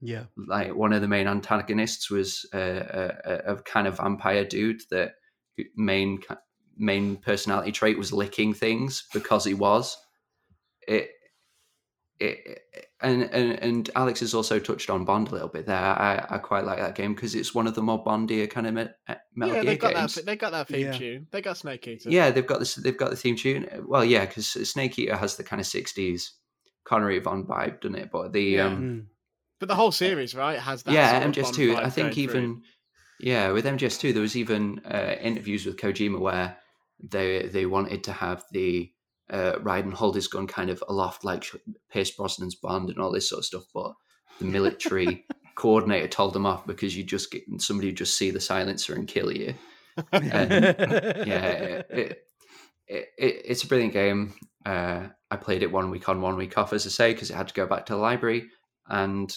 Yeah. 0.00 0.24
like 0.36 0.74
one 0.74 0.94
of 0.94 1.02
the 1.02 1.08
main 1.08 1.26
antagonists 1.26 2.10
was 2.10 2.46
a, 2.54 3.12
a, 3.24 3.52
a 3.52 3.56
kind 3.62 3.86
of 3.86 3.98
vampire 3.98 4.44
dude 4.46 4.80
that 4.90 5.12
main 5.76 6.20
main 6.78 7.16
personality 7.16 7.72
trait 7.72 7.98
was 7.98 8.12
licking 8.12 8.54
things 8.54 9.06
because 9.12 9.44
he 9.44 9.54
was 9.54 9.96
it 10.86 11.10
it 12.20 12.60
and 13.02 13.22
and, 13.24 13.52
and 13.62 13.90
Alex 13.94 14.20
has 14.20 14.34
also 14.34 14.58
touched 14.58 14.88
on 14.90 15.04
Bond 15.04 15.28
a 15.28 15.32
little 15.32 15.48
bit 15.48 15.66
there. 15.66 15.76
I, 15.76 16.24
I 16.30 16.38
quite 16.38 16.64
like 16.64 16.78
that 16.78 16.94
game 16.94 17.14
because 17.14 17.34
it's 17.34 17.54
one 17.54 17.66
of 17.66 17.74
the 17.74 17.82
more 17.82 18.02
Bondier 18.02 18.46
kind 18.46 18.66
of 18.66 18.74
me, 18.74 18.86
Metal 19.34 19.54
yeah, 19.56 19.62
Gear 19.62 19.70
they 19.72 19.76
got 19.76 19.94
games. 19.94 20.14
that. 20.14 20.26
They 20.26 20.36
got 20.36 20.52
that 20.52 20.68
theme 20.68 20.86
Yeah. 20.86 20.92
tune. 20.92 21.26
They 21.30 21.40
got 21.42 21.56
Snake 21.58 21.86
Eater. 21.86 22.10
Yeah, 22.10 22.30
they've 22.30 22.46
got 22.46 22.58
this. 22.58 22.74
They've 22.76 22.96
got 22.96 23.10
the 23.10 23.16
theme 23.16 23.36
tune. 23.36 23.68
Well, 23.86 24.04
yeah, 24.04 24.24
because 24.26 24.46
Snake 24.48 24.98
Eater 24.98 25.16
has 25.16 25.36
the 25.36 25.44
kind 25.44 25.60
of 25.60 25.66
'60s 25.66 26.30
Connery 26.84 27.20
Bond 27.20 27.46
vibe, 27.46 27.80
doesn't 27.80 27.96
it? 27.98 28.10
But 28.10 28.32
the 28.32 28.42
Yeah. 28.42 28.66
um, 28.66 28.82
Mm. 28.82 29.06
but 29.60 29.68
the 29.68 29.74
whole 29.74 29.92
series, 29.92 30.34
right, 30.34 30.58
has 30.58 30.82
that. 30.84 30.92
yeah, 30.94 31.10
sort 31.10 31.22
of 31.24 31.30
MGS2. 31.44 31.76
I 31.76 31.90
think 31.90 32.14
going 32.14 32.28
through. 32.28 32.40
even 32.40 32.62
yeah, 33.20 33.50
with 33.50 33.64
MGS2, 33.66 34.12
there 34.12 34.22
was 34.22 34.36
even 34.36 34.80
uh, 34.84 35.16
interviews 35.20 35.64
with 35.66 35.76
Kojima 35.76 36.18
where 36.18 36.56
they 37.02 37.46
they 37.48 37.66
wanted 37.66 38.04
to 38.04 38.12
have 38.12 38.44
the 38.52 38.90
uh, 39.30 39.58
ride 39.60 39.84
and 39.84 39.94
hold 39.94 40.14
his 40.14 40.28
gun 40.28 40.46
kind 40.46 40.70
of 40.70 40.82
aloft 40.88 41.24
like 41.24 41.44
Pierce 41.90 42.16
Brosnan's 42.16 42.54
Bond 42.54 42.90
and 42.90 42.98
all 42.98 43.12
this 43.12 43.28
sort 43.28 43.40
of 43.40 43.44
stuff, 43.44 43.64
but 43.74 43.94
the 44.38 44.44
military 44.44 45.24
coordinator 45.56 46.08
told 46.08 46.32
them 46.32 46.46
off 46.46 46.66
because 46.66 46.96
you 46.96 47.02
just 47.02 47.30
get 47.30 47.42
somebody 47.58 47.88
would 47.88 47.96
just 47.96 48.16
see 48.16 48.30
the 48.30 48.40
silencer 48.40 48.94
and 48.94 49.08
kill 49.08 49.32
you. 49.32 49.54
yeah, 50.12 51.82
it, 51.90 52.26
it, 52.86 53.08
it, 53.18 53.42
it's 53.44 53.64
a 53.64 53.66
brilliant 53.66 53.92
game. 53.92 54.34
Uh, 54.64 55.08
I 55.30 55.36
played 55.36 55.62
it 55.62 55.72
one 55.72 55.90
week 55.90 56.08
on, 56.08 56.20
one 56.20 56.36
week 56.36 56.56
off, 56.58 56.72
as 56.72 56.86
I 56.86 56.90
say, 56.90 57.12
because 57.12 57.30
it 57.30 57.36
had 57.36 57.48
to 57.48 57.54
go 57.54 57.66
back 57.66 57.86
to 57.86 57.94
the 57.94 57.98
library. 57.98 58.48
And 58.88 59.34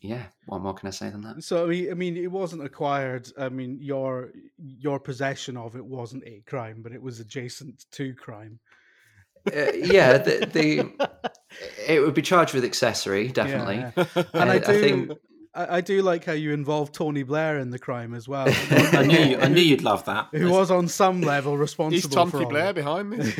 yeah, 0.00 0.24
what 0.46 0.60
more 0.60 0.74
can 0.74 0.88
I 0.88 0.90
say 0.90 1.10
than 1.10 1.22
that? 1.22 1.42
So 1.42 1.64
I 1.64 1.68
mean, 1.68 1.90
I 1.90 1.94
mean, 1.94 2.16
it 2.16 2.30
wasn't 2.30 2.64
acquired. 2.64 3.30
I 3.36 3.48
mean, 3.48 3.78
your 3.80 4.30
your 4.56 5.00
possession 5.00 5.56
of 5.56 5.74
it 5.74 5.84
wasn't 5.84 6.24
a 6.24 6.42
crime, 6.46 6.82
but 6.82 6.92
it 6.92 7.02
was 7.02 7.18
adjacent 7.18 7.86
to 7.92 8.14
crime. 8.14 8.60
Uh, 9.46 9.72
yeah, 9.72 10.18
the, 10.18 10.46
the 10.52 11.10
it 11.88 12.00
would 12.00 12.14
be 12.14 12.22
charged 12.22 12.54
with 12.54 12.64
accessory, 12.64 13.28
definitely. 13.28 13.76
Yeah. 13.76 14.04
And 14.34 14.50
Uh, 14.50 14.52
I 14.52 14.58
do, 14.58 14.80
think 14.80 15.12
I, 15.54 15.76
I 15.78 15.80
do 15.80 16.02
like 16.02 16.24
how 16.24 16.32
you 16.32 16.52
involved 16.52 16.94
Tony 16.94 17.24
Blair 17.24 17.58
in 17.58 17.70
the 17.70 17.78
crime 17.78 18.14
as 18.14 18.28
well. 18.28 18.46
I 18.70 19.04
knew 19.04 19.18
you, 19.18 19.38
I 19.38 19.48
knew 19.48 19.60
you'd 19.60 19.82
love 19.82 20.04
that. 20.04 20.28
Who 20.32 20.50
was 20.50 20.70
on 20.70 20.86
some 20.86 21.22
level 21.22 21.56
responsible 21.56 21.96
He's 21.96 22.30
for 22.30 22.38
Tonky 22.38 22.44
all 22.44 22.50
Blair 22.50 22.68
of 22.68 22.74
behind 22.76 23.10
me. 23.10 23.32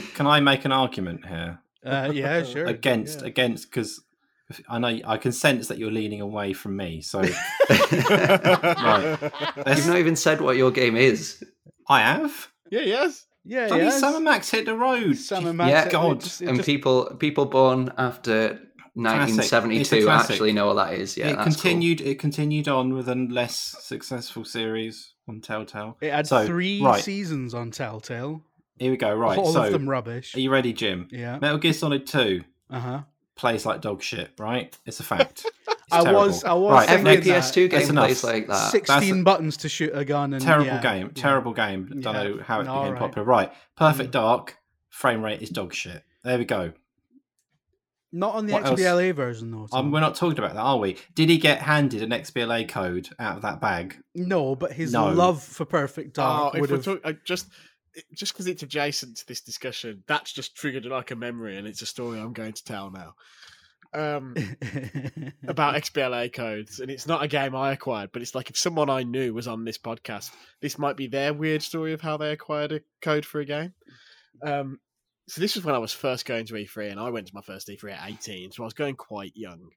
Can 0.14 0.26
I 0.26 0.40
make 0.40 0.64
an 0.64 0.72
argument 0.72 1.24
here 1.26 1.60
uh, 1.84 2.10
yeah, 2.12 2.42
sure. 2.42 2.66
against 2.66 3.20
yeah. 3.20 3.28
against 3.28 3.70
because 3.70 4.02
I 4.68 4.78
know 4.78 5.00
I 5.04 5.16
can 5.16 5.32
sense 5.32 5.68
that 5.68 5.78
you're 5.78 5.90
leaning 5.90 6.20
away 6.20 6.52
from 6.52 6.76
me. 6.76 7.00
So 7.00 7.20
right, 7.70 9.18
You've 9.66 9.86
not 9.86 9.98
even 9.98 10.16
said 10.16 10.40
what 10.40 10.56
your 10.56 10.70
game 10.70 10.96
is. 10.96 11.42
I 11.88 12.00
have. 12.00 12.48
yeah, 12.70 12.80
yes. 12.80 13.26
Yeah, 13.44 13.68
Bloody 13.68 13.84
yes. 13.84 14.00
Sam 14.00 14.16
and 14.16 14.24
Max 14.24 14.50
hit 14.50 14.64
the 14.66 14.74
road. 14.74 15.16
Summer 15.16 15.52
Max, 15.52 15.70
Yeah, 15.70 15.88
God. 15.88 16.16
it 16.16 16.20
just- 16.24 16.42
it 16.42 16.48
and 16.48 16.56
just- 16.58 16.66
people 16.66 17.06
people 17.18 17.46
born 17.46 17.92
after 17.96 18.58
1972 18.94 20.04
classic. 20.04 20.30
actually 20.32 20.52
know 20.52 20.66
what 20.66 20.74
that 20.74 20.94
is. 20.94 21.16
Yeah, 21.16 21.28
it 21.28 21.36
that's 21.36 21.54
cool. 21.56 21.62
continued. 21.62 22.00
It 22.00 22.18
continued 22.18 22.66
on 22.66 22.94
with 22.94 23.08
a 23.08 23.14
less 23.14 23.76
successful 23.80 24.44
series 24.44 25.12
on 25.28 25.40
Telltale. 25.40 25.96
It 26.00 26.12
had 26.12 26.26
So, 26.26 26.44
three 26.46 26.82
right. 26.82 27.02
seasons 27.02 27.54
on 27.54 27.70
Telltale. 27.70 28.42
Here 28.78 28.90
we 28.90 28.96
go. 28.96 29.14
Right. 29.14 29.38
all 29.38 29.52
so, 29.52 29.64
of 29.64 29.72
them 29.72 29.88
rubbish. 29.88 30.34
are 30.34 30.40
you 30.40 30.50
ready, 30.50 30.72
Jim? 30.72 31.08
Yeah. 31.12 31.38
Metal 31.38 31.58
Gear 31.58 31.72
Solid 31.72 32.06
Two 32.06 32.42
Uh 32.70 32.80
huh. 32.80 33.00
Plays 33.36 33.64
like 33.66 33.80
dog 33.80 34.02
shit. 34.02 34.30
Right? 34.38 34.76
It's 34.86 35.00
a 35.00 35.02
fact. 35.14 35.44
It's 35.46 35.76
I 35.92 36.02
terrible. 36.02 36.20
was- 36.26 36.44
I 36.44 36.52
was 36.54 36.72
right, 36.72 36.88
thinking 36.88 37.06
Every 37.08 37.30
that. 37.30 37.42
PS2 37.44 37.70
That's 37.70 37.82
game 37.84 37.90
enough. 37.90 38.04
plays 38.06 38.24
like 38.24 38.46
that. 38.48 38.70
Sixteen 38.72 39.22
buttons 39.24 39.56
to 39.58 39.68
shoot 39.68 39.90
a 39.94 40.04
gun 40.04 40.32
and 40.34 40.42
terrible 40.42 40.66
yeah, 40.66 40.82
game. 40.82 41.12
yeah. 41.14 41.22
Terrible 41.22 41.52
game. 41.52 42.00
Don't 42.00 42.14
Yeah. 42.14 42.22
know 42.24 42.40
how 42.42 42.60
it 42.60 42.66
All 42.68 42.80
became 42.82 42.92
right. 42.94 42.98
popular. 43.00 43.26
Right. 43.26 43.52
Perfect 43.76 44.08
Mm. 44.08 44.12
Dark 44.12 44.56
frame 44.88 45.22
rate 45.22 45.42
is 45.42 45.50
dog 45.50 45.72
shit. 45.74 46.02
There 46.24 46.38
we 46.38 46.44
go. 46.44 46.72
Not 48.12 48.34
on 48.36 48.46
the 48.46 48.52
What 48.54 48.64
else? 48.66 48.80
XBLA 48.80 49.14
version 49.14 49.50
though. 49.50 49.68
Um, 49.72 49.90
we're 49.90 50.00
not 50.00 50.14
talking 50.14 50.38
about 50.38 50.54
that, 50.54 50.60
are 50.60 50.78
we? 50.78 50.96
Did 51.14 51.28
he 51.28 51.38
get 51.38 51.60
handed 51.62 52.02
an 52.02 52.10
XBLA 52.10 52.66
code 52.68 53.08
out 53.18 53.36
of 53.36 53.42
that 53.42 53.60
bag? 53.60 53.98
No, 54.14 54.54
but 54.54 54.72
his 54.72 54.92
No. 54.92 55.10
love 55.10 55.42
for 55.42 55.64
Perfect 55.66 56.14
Dark 56.14 56.54
oh, 56.54 56.56
if 56.56 56.60
would 56.62 56.70
we're 56.70 56.76
have. 56.76 56.84
talk- 56.84 57.00
I 57.04 57.12
just 57.24 57.46
it- 57.46 57.52
just 58.14 58.32
because 58.32 58.46
it's 58.46 58.62
adjacent 58.62 59.18
to 59.18 59.26
this 59.26 59.40
discussion, 59.40 60.02
that's 60.06 60.32
just 60.32 60.56
triggered 60.56 60.84
like 60.86 61.10
a 61.10 61.16
memory, 61.16 61.56
and 61.56 61.66
it's 61.66 61.82
a 61.82 61.86
story 61.86 62.18
I'm 62.18 62.32
going 62.32 62.52
to 62.52 62.64
tell 62.64 62.90
now. 62.90 63.14
Um, 63.94 64.34
about 65.48 65.76
XBLA 65.76 66.32
codes, 66.32 66.80
and 66.80 66.90
it's 66.90 67.06
not 67.06 67.22
a 67.22 67.28
game 67.28 67.54
I 67.54 67.72
acquired, 67.72 68.10
but 68.12 68.22
it's 68.22 68.34
like 68.34 68.50
if 68.50 68.58
someone 68.58 68.90
I 68.90 69.02
knew 69.02 69.32
was 69.32 69.48
on 69.48 69.64
this 69.64 69.78
podcast, 69.78 70.30
this 70.60 70.78
might 70.78 70.96
be 70.96 71.06
their 71.06 71.32
weird 71.32 71.62
story 71.62 71.92
of 71.92 72.00
how 72.00 72.16
they 72.16 72.32
acquired 72.32 72.72
a 72.72 72.80
code 73.00 73.24
for 73.24 73.40
a 73.40 73.44
game. 73.44 73.72
Um, 74.42 74.80
so 75.28 75.40
this 75.40 75.54
was 75.56 75.64
when 75.64 75.74
I 75.74 75.78
was 75.78 75.92
first 75.92 76.26
going 76.26 76.46
to 76.46 76.54
E3, 76.54 76.90
and 76.90 77.00
I 77.00 77.10
went 77.10 77.26
to 77.28 77.34
my 77.34 77.40
first 77.40 77.68
E3 77.68 77.92
at 77.92 78.10
18, 78.10 78.52
so 78.52 78.62
I 78.62 78.66
was 78.66 78.74
going 78.74 78.96
quite 78.96 79.32
young. 79.34 79.70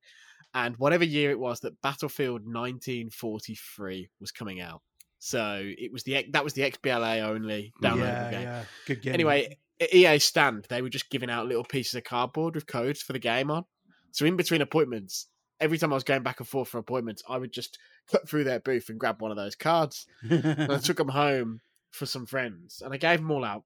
And 0.54 0.76
whatever 0.78 1.04
year 1.04 1.32
it 1.32 1.40
was 1.40 1.60
that 1.62 1.82
Battlefield 1.82 2.42
1943 2.42 4.10
was 4.20 4.32
coming 4.32 4.62
out, 4.62 4.82
so 5.20 5.62
it 5.62 5.92
was 5.92 6.04
the 6.04 6.26
that 6.32 6.44
was 6.44 6.54
the 6.54 6.64
XBLA 6.64 7.22
only 7.22 7.74
downloadable 7.82 8.00
yeah, 8.00 8.32
game. 8.32 8.42
yeah, 8.42 8.64
good 8.88 9.02
game. 9.02 9.14
Anyway, 9.14 9.58
at 9.80 9.94
EA 9.94 10.18
stand, 10.18 10.66
they 10.70 10.82
were 10.82 10.90
just 10.90 11.10
giving 11.10 11.30
out 11.30 11.46
little 11.46 11.64
pieces 11.64 11.96
of 11.96 12.06
cardboard 12.06 12.56
with 12.56 12.66
codes 12.66 13.02
for 13.02 13.14
the 13.14 13.20
game 13.20 13.52
on. 13.52 13.66
So 14.12 14.26
in 14.26 14.38
between 14.38 14.62
appointments, 14.62 15.28
every 15.60 15.78
time 15.78 15.92
I 15.92 15.96
was 15.96 16.04
going 16.04 16.24
back 16.24 16.40
and 16.40 16.48
forth 16.48 16.70
for 16.70 16.78
appointments, 16.78 17.22
I 17.28 17.38
would 17.38 17.52
just 17.52 17.78
cut 18.10 18.28
through 18.28 18.46
their 18.46 18.60
booth 18.60 18.90
and 18.90 19.00
grab 19.00 19.22
one 19.22 19.32
of 19.32 19.38
those 19.38 19.56
cards. 19.56 20.08
And 20.22 20.72
I 20.72 20.78
took 20.84 20.98
them 20.98 21.10
home 21.10 21.62
for 21.92 22.06
some 22.06 22.26
friends, 22.26 22.82
and 22.84 22.94
I 22.94 22.98
gave 22.98 23.20
them 23.20 23.32
all 23.32 23.44
out. 23.44 23.64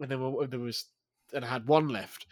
And 0.00 0.10
then 0.10 0.20
there 0.50 0.60
was, 0.60 0.86
and 1.32 1.44
I 1.44 1.48
had 1.48 1.66
one 1.66 1.88
left, 1.88 2.26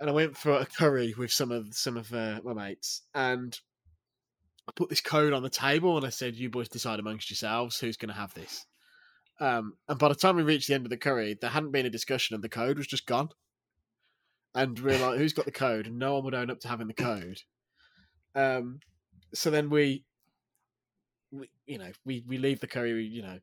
and 0.00 0.08
I 0.08 0.12
went 0.12 0.36
for 0.36 0.52
a 0.52 0.66
curry 0.66 1.14
with 1.16 1.32
some 1.32 1.52
of 1.52 1.74
some 1.74 1.96
of 1.96 2.12
uh, 2.12 2.40
my 2.42 2.52
mates, 2.52 3.02
and 3.14 3.58
I 4.68 4.72
put 4.74 4.88
this 4.88 5.00
code 5.00 5.32
on 5.32 5.42
the 5.42 5.50
table, 5.50 5.96
and 5.96 6.06
I 6.06 6.10
said, 6.10 6.36
"You 6.36 6.50
boys 6.50 6.68
decide 6.68 7.00
amongst 7.00 7.30
yourselves 7.30 7.78
who's 7.78 7.96
going 7.96 8.10
to 8.10 8.20
have 8.20 8.34
this." 8.34 8.66
Um, 9.40 9.76
and 9.88 9.98
by 9.98 10.08
the 10.08 10.14
time 10.14 10.36
we 10.36 10.42
reached 10.42 10.68
the 10.68 10.74
end 10.74 10.86
of 10.86 10.90
the 10.90 10.96
curry, 10.96 11.36
there 11.40 11.50
hadn't 11.50 11.72
been 11.72 11.86
a 11.86 11.90
discussion, 11.90 12.34
and 12.34 12.44
the 12.44 12.48
code 12.48 12.78
was 12.78 12.86
just 12.86 13.06
gone. 13.06 13.30
And 14.54 14.78
we 14.78 14.94
are 14.94 14.98
like, 14.98 15.18
"Who's 15.18 15.32
got 15.32 15.46
the 15.46 15.50
code?" 15.50 15.86
And 15.86 15.98
no 15.98 16.14
one 16.14 16.24
would 16.24 16.34
own 16.34 16.50
up 16.50 16.60
to 16.60 16.68
having 16.68 16.86
the 16.86 16.94
code. 16.94 17.40
Um, 18.34 18.80
so 19.34 19.50
then 19.50 19.70
we, 19.70 20.04
we, 21.30 21.50
you 21.66 21.78
know, 21.78 21.90
we 22.04 22.22
we 22.26 22.38
leave 22.38 22.60
the 22.60 22.66
curry. 22.66 22.92
We, 22.92 23.02
you 23.02 23.22
know, 23.22 23.38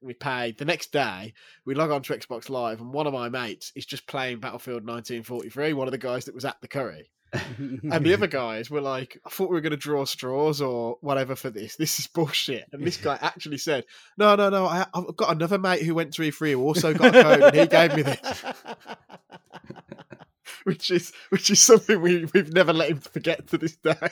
we 0.00 0.14
pay. 0.14 0.52
The 0.52 0.64
next 0.64 0.92
day, 0.92 1.34
we 1.64 1.74
log 1.74 1.90
on 1.90 2.02
to 2.02 2.16
Xbox 2.16 2.48
Live, 2.48 2.80
and 2.80 2.92
one 2.92 3.06
of 3.06 3.12
my 3.12 3.28
mates 3.28 3.72
is 3.74 3.86
just 3.86 4.06
playing 4.06 4.40
Battlefield 4.40 4.86
1943. 4.86 5.74
One 5.74 5.86
of 5.86 5.92
the 5.92 5.98
guys 5.98 6.24
that 6.24 6.34
was 6.34 6.44
at 6.44 6.60
the 6.60 6.68
curry, 6.68 7.10
and 7.58 8.04
the 8.04 8.14
other 8.14 8.26
guys 8.26 8.70
were 8.70 8.80
like, 8.80 9.18
I 9.26 9.30
thought 9.30 9.50
we 9.50 9.54
were 9.56 9.60
going 9.60 9.72
to 9.72 9.76
draw 9.76 10.04
straws 10.04 10.60
or 10.60 10.98
whatever 11.00 11.34
for 11.34 11.50
this. 11.50 11.76
This 11.76 11.98
is 11.98 12.06
bullshit. 12.06 12.66
And 12.72 12.84
this 12.84 12.96
guy 12.96 13.18
actually 13.22 13.58
said, 13.58 13.84
No, 14.16 14.36
no, 14.36 14.48
no. 14.48 14.66
I, 14.66 14.86
I've 14.94 15.16
got 15.16 15.34
another 15.34 15.58
mate 15.58 15.82
who 15.82 15.94
went 15.94 16.14
to 16.14 16.22
E3 16.22 16.52
who 16.52 16.62
also 16.62 16.94
got 16.94 17.14
a 17.14 17.22
code 17.22 17.42
and 17.42 17.56
he 17.56 17.66
gave 17.66 17.94
me 17.94 18.02
this. 18.02 18.44
which 20.64 20.90
is 20.90 21.12
which 21.30 21.50
is 21.50 21.60
something 21.60 22.00
we, 22.00 22.24
we've 22.32 22.52
never 22.52 22.72
let 22.72 22.90
him 22.90 22.98
forget 22.98 23.46
to 23.48 23.58
this 23.58 23.76
day. 23.76 24.10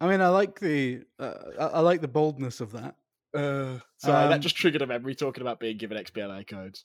I 0.00 0.08
mean, 0.08 0.20
I 0.20 0.28
like 0.28 0.60
the 0.60 1.02
uh, 1.18 1.34
I 1.58 1.64
I 1.66 1.80
like 1.80 2.00
the 2.00 2.08
boldness 2.08 2.60
of 2.60 2.72
that. 2.72 2.96
Uh, 3.34 3.78
so 3.98 4.10
that 4.12 4.32
Um, 4.32 4.40
just 4.40 4.56
triggered 4.56 4.82
a 4.82 4.86
memory 4.86 5.14
talking 5.14 5.42
about 5.42 5.60
being 5.60 5.76
given 5.76 5.98
XBLA 5.98 6.46
codes. 6.46 6.84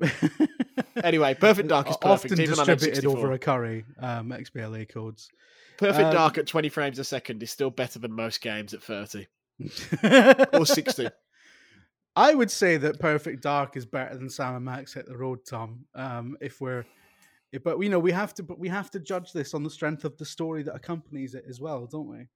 Anyway, 1.04 1.34
Perfect 1.34 1.68
Dark 1.68 1.88
is 1.88 1.96
perfect. 1.96 2.32
Often 2.32 2.40
even 2.40 2.54
distributed 2.56 3.04
N64. 3.04 3.16
over 3.16 3.32
a 3.32 3.38
curry. 3.38 3.84
Um, 3.98 4.30
XBLA 4.30 4.88
codes. 4.88 5.28
Perfect 5.76 6.06
um, 6.06 6.12
Dark 6.12 6.38
at 6.38 6.46
20 6.46 6.68
frames 6.68 6.98
a 6.98 7.04
second 7.04 7.42
is 7.42 7.50
still 7.50 7.70
better 7.70 7.98
than 7.98 8.12
most 8.12 8.40
games 8.40 8.74
at 8.74 8.82
30 8.82 9.26
or 10.52 10.66
60. 10.66 11.08
I 12.16 12.34
would 12.34 12.50
say 12.50 12.76
that 12.78 12.98
Perfect 12.98 13.42
Dark 13.42 13.76
is 13.76 13.86
better 13.86 14.16
than 14.16 14.28
Sam 14.28 14.56
and 14.56 14.64
Max 14.64 14.92
hit 14.92 15.06
the 15.06 15.16
road, 15.16 15.40
Tom. 15.48 15.84
Um, 15.94 16.36
if 16.40 16.60
we're, 16.60 16.84
but 17.62 17.78
you 17.80 17.88
know, 17.88 18.00
we 18.00 18.10
have 18.10 18.34
to, 18.34 18.42
but 18.42 18.58
we 18.58 18.68
have 18.68 18.90
to 18.90 18.98
judge 18.98 19.32
this 19.32 19.54
on 19.54 19.62
the 19.62 19.70
strength 19.70 20.04
of 20.04 20.16
the 20.16 20.24
story 20.24 20.64
that 20.64 20.74
accompanies 20.74 21.34
it 21.34 21.44
as 21.48 21.60
well, 21.60 21.86
don't 21.86 22.08
we? 22.08 22.26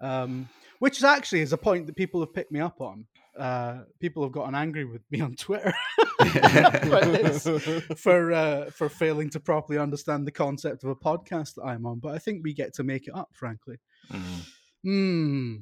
Um, 0.00 0.48
which 0.78 0.98
is 0.98 1.04
actually 1.04 1.40
is 1.40 1.52
a 1.52 1.58
point 1.58 1.86
that 1.86 1.96
people 1.96 2.20
have 2.20 2.32
picked 2.32 2.52
me 2.52 2.60
up 2.60 2.80
on. 2.80 3.06
Uh, 3.38 3.84
people 4.00 4.22
have 4.22 4.32
gotten 4.32 4.54
angry 4.54 4.84
with 4.84 5.02
me 5.10 5.20
on 5.20 5.34
Twitter 5.36 5.72
for, 6.18 7.58
for 7.96 8.32
uh, 8.32 8.70
for 8.70 8.88
failing 8.88 9.30
to 9.30 9.40
properly 9.40 9.78
understand 9.78 10.26
the 10.26 10.32
concept 10.32 10.84
of 10.84 10.90
a 10.90 10.96
podcast 10.96 11.54
that 11.54 11.64
I'm 11.64 11.86
on. 11.86 11.98
But 12.00 12.14
I 12.14 12.18
think 12.18 12.42
we 12.42 12.52
get 12.52 12.74
to 12.74 12.82
make 12.82 13.06
it 13.06 13.14
up, 13.14 13.30
frankly. 13.32 13.76
Mm. 14.12 14.46
Hmm. 14.84 15.54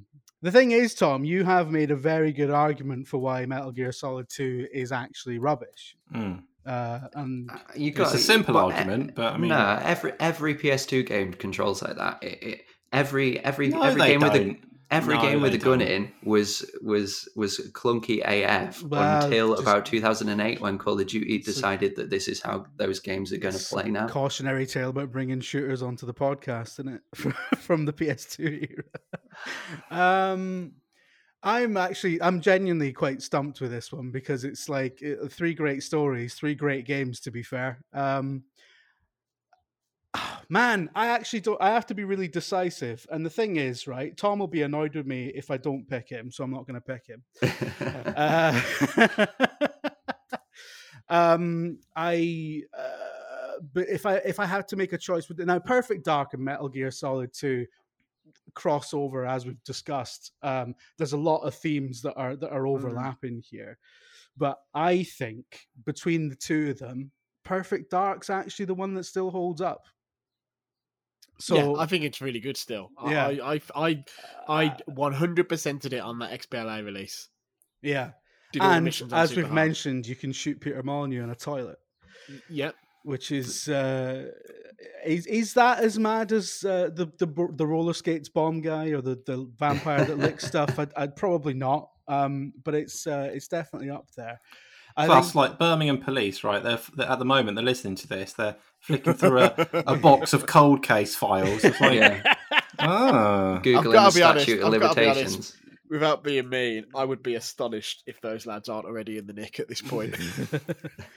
The 0.43 0.53
thing 0.53 0.73
is, 0.73 0.95
Tom, 0.95 1.25
you 1.25 1.45
have 1.45 1.71
made 1.71 1.91
a 1.91 1.97
very 1.97 2.33
good 2.33 2.51
argument 2.51 3.09
for 3.09 3.19
why 3.19 3.47
Metal 3.47 3.73
Gear 3.73 3.91
Solid 3.91 4.29
2 4.29 4.69
is 4.73 4.93
actually 4.93 5.39
rubbish. 5.39 5.97
Mm. 6.15 6.43
Uh, 6.65 7.01
and 7.15 7.51
You 7.75 7.93
It's 7.97 8.15
a 8.15 8.19
simple 8.19 8.55
but, 8.55 8.65
argument, 8.65 9.15
but 9.15 9.33
I 9.33 9.39
mean- 9.39 9.49
no, 9.49 9.79
every 9.83 10.13
every 10.21 10.55
PS2 10.55 11.07
game 11.07 11.33
controls 11.33 11.83
like 11.83 11.97
that. 11.97 12.23
It, 12.23 12.43
it, 12.43 12.63
every 12.93 13.39
every 13.41 13.69
No, 13.69 13.83
every 13.83 14.01
they 14.01 14.09
game 14.09 14.21
with 14.21 14.35
a 14.35 14.39
don't. 14.45 14.59
Every 14.91 15.15
No, 15.17 15.21
game 15.23 15.41
with 15.41 15.55
a 15.55 15.59
gun 15.59 15.81
in 15.81 16.13
was 16.23 16.65
was 16.83 17.29
was 17.35 17.59
clunky 17.73 18.21
AF 18.25 18.83
Well, 18.83 19.25
until 19.25 19.51
just- 19.51 19.63
about 19.63 19.87
2008 19.87 20.61
when 20.61 20.79
Call 20.79 21.01
of 21.01 21.07
Duty 21.07 21.39
decided 21.39 21.97
that 21.97 22.11
this 22.11 22.29
is 22.29 22.41
how 22.41 22.67
those 22.77 23.01
games 23.01 23.33
are 23.33 23.39
going 23.39 23.55
to 23.55 23.65
play 23.65 23.91
now. 23.91 24.07
Cautionary 24.09 24.67
tale 24.67 24.91
about 24.91 25.11
bringing 25.11 25.41
shooters 25.41 25.83
onto 25.83 26.07
the 26.07 26.15
podcast, 26.15 26.79
isn't 26.81 26.89
it? 26.95 27.33
From 27.59 27.85
the 27.85 27.93
PS2 27.93 28.71
era. 29.91 30.33
um, 30.33 30.73
I'm 31.43 31.77
actually, 31.77 32.21
I'm 32.21 32.41
genuinely 32.41 32.93
quite 32.93 33.23
stumped 33.23 33.61
with 33.61 33.71
this 33.71 33.93
one 33.93 34.11
because 34.11 34.43
it's 34.45 34.69
like 34.69 35.03
uh, 35.05 35.29
three 35.29 35.55
great 35.55 35.83
stories, 35.83 36.35
three 36.35 36.55
great 36.55 36.87
games, 36.87 37.21
to 37.21 37.31
be 37.31 37.43
fair. 37.43 37.79
Um, 37.93 38.45
man, 40.49 40.91
I 40.95 41.09
actually 41.09 41.41
don't. 41.41 41.61
I 41.61 41.71
have 41.71 41.87
to 41.87 41.95
be 41.95 42.05
really 42.05 42.29
decisive. 42.29 43.07
And 43.11 43.25
the 43.25 43.31
thing 43.31 43.57
is, 43.57 43.87
right, 43.87 44.17
Tom 44.17 44.39
will 44.39 44.47
be 44.47 44.63
annoyed 44.63 44.95
with 44.95 45.07
me 45.07 45.33
if 45.35 45.51
I 45.51 45.57
don't 45.57 45.89
pick 45.89 46.09
him, 46.09 46.31
so 46.31 46.45
I'm 46.45 46.51
not 46.51 46.67
going 46.67 46.81
to 46.81 46.81
pick 46.81 47.07
him. 47.07 47.23
Uh, 48.17 48.61
um, 51.09 51.79
I. 51.95 52.63
Uh, 52.77 53.61
but 53.73 53.89
if 53.89 54.07
I 54.07 54.17
if 54.17 54.39
I 54.41 54.47
had 54.47 54.69
to 54.69 54.77
make 54.77 54.93
a 54.93 54.99
choice 54.99 55.29
with 55.29 55.39
now, 55.39 55.59
Perfect 55.59 56.05
Dark 56.05 56.35
and 56.35 56.43
Metal 56.43 56.69
Gear 56.69 56.91
Solid 56.91 57.33
Two 57.33 57.67
crossover 58.55 59.29
as 59.29 59.47
we've 59.47 59.63
discussed. 59.65 60.33
Um, 60.43 60.75
there's 60.99 61.13
a 61.13 61.19
lot 61.19 61.41
of 61.41 61.55
themes 61.55 62.03
that 62.03 62.15
are 62.15 62.37
that 62.37 62.51
are 62.51 62.67
overlapping 62.67 63.43
here, 63.49 63.79
but 64.37 64.59
I 64.75 65.05
think 65.05 65.67
between 65.85 66.29
the 66.29 66.37
two 66.37 66.71
of 66.71 66.79
them, 66.79 67.11
Perfect 67.45 67.91
Dark's 67.91 68.31
actually 68.31 68.67
the 68.67 68.75
one 68.75 68.95
that 68.95 69.05
still 69.05 69.31
holds 69.31 69.61
up. 69.61 69.87
So 71.39 71.77
yeah, 71.77 71.83
I 71.83 71.87
think 71.87 72.05
it's 72.05 72.21
really 72.21 72.41
good 72.41 72.57
still. 72.57 72.91
Yeah. 73.07 73.29
I, 73.29 73.55
I, 73.55 73.61
I, 73.75 74.05
I 74.49 74.77
100%ed 74.89 75.93
it 75.93 75.99
on 75.99 76.19
that 76.21 76.31
XBLA 76.41 76.85
release. 76.85 77.29
yeah, 77.83 78.13
Did 78.53 78.63
and 78.63 78.89
as 78.89 78.97
super 78.97 79.13
we've 79.13 79.45
hard. 79.45 79.55
mentioned, 79.55 80.07
you 80.07 80.17
can 80.17 80.33
shoot 80.33 80.61
Peter 80.61 80.83
Molyneux 80.83 81.23
in 81.23 81.31
a 81.31 81.35
toilet. 81.35 81.79
Yep. 82.49 82.75
which 83.05 83.31
is 83.31 83.69
uh, 83.69 84.31
is 85.05 85.27
is 85.27 85.55
that 85.55 85.79
as 85.79 85.99
mad 85.99 86.33
as 86.33 86.65
uh, 86.65 86.91
the 86.93 87.07
the 87.19 87.49
the 87.55 87.67
roller 87.67 87.93
skates 87.93 88.29
bomb 88.29 88.61
guy 88.61 88.89
or 88.89 89.01
the, 89.01 89.23
the 89.27 89.49
vampire 89.57 90.05
that 90.05 90.19
licks 90.19 90.47
stuff? 90.49 90.79
I'd, 90.79 90.93
I'd, 90.97 91.17
probably 91.17 91.55
not. 91.55 91.89
Um, 92.09 92.53
but 92.65 92.75
it's 92.75 93.07
uh, 93.07 93.31
it's 93.33 93.49
definitely 93.49 93.91
up 93.91 94.09
there. 94.17 94.41
I 94.97 95.07
Plus, 95.07 95.27
think... 95.27 95.35
like 95.35 95.59
Birmingham 95.59 95.99
police, 95.99 96.43
right? 96.43 96.63
They're, 96.63 96.81
they're, 96.95 97.11
at 97.11 97.19
the 97.19 97.25
moment 97.25 97.57
they're 97.57 97.65
listening 97.65 97.97
to 97.97 98.09
this. 98.09 98.33
They're 98.33 98.57
flicking 98.87 99.15
through 99.15 99.41
a, 99.41 99.69
a 99.87 99.97
box 99.97 100.33
of 100.33 100.47
cold 100.47 100.83
case 100.83 101.17
files. 101.17 101.65
It's 101.65 101.81
like, 101.81 101.95
yeah. 101.95 102.35
ah. 102.79 103.61
Googling 103.63 103.93
the 103.93 104.11
statute 104.11 104.63
of 104.63 104.71
limitations 104.71 105.57
without 105.91 106.23
being 106.23 106.49
mean, 106.49 106.85
I 106.95 107.05
would 107.05 107.23
be 107.23 107.35
astonished 107.35 108.03
if 108.07 108.21
those 108.21 108.47
lads 108.47 108.69
aren't 108.69 108.87
already 108.87 109.19
in 109.19 109.27
the 109.27 109.33
nick 109.33 109.61
at 109.61 109.69
this 109.69 109.81
point, 109.81 110.15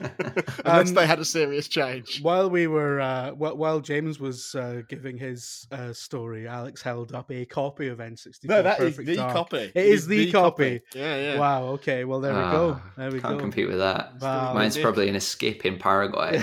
unless 0.64 0.88
um, 0.88 0.94
they 0.94 1.06
had 1.06 1.18
a 1.18 1.24
serious 1.24 1.68
change. 1.68 2.20
While 2.22 2.50
we 2.50 2.66
were, 2.66 3.00
uh, 3.00 3.30
while 3.32 3.80
James 3.80 4.18
was 4.20 4.54
uh, 4.54 4.82
giving 4.88 5.18
his 5.18 5.66
uh, 5.72 5.92
story, 5.92 6.46
Alex 6.46 6.82
held 6.82 7.14
up 7.14 7.30
a 7.30 7.44
copy 7.44 7.88
of 7.88 7.98
N64. 7.98 8.44
No, 8.44 8.62
that 8.62 8.78
Perfect 8.78 9.00
is 9.00 9.06
the 9.06 9.16
Dark. 9.16 9.32
copy. 9.32 9.56
It, 9.58 9.72
it 9.74 9.86
is, 9.86 10.06
the, 10.06 10.26
the 10.26 10.32
copy. 10.32 10.80
copy. 10.80 10.98
Yeah, 10.98 11.16
yeah. 11.16 11.38
Wow. 11.38 11.64
Okay. 11.68 12.04
Well, 12.04 12.20
there 12.20 12.34
we 12.34 12.40
go. 12.40 12.80
Ah, 12.80 12.92
there 12.96 13.10
we 13.10 13.20
can't 13.20 13.36
go. 13.36 13.40
compete 13.40 13.68
with 13.68 13.78
that. 13.78 14.20
Wow. 14.20 14.54
Mine's 14.54 14.78
probably 14.78 15.08
an 15.08 15.16
escape 15.16 15.64
in 15.64 15.78
Paraguay. 15.78 16.40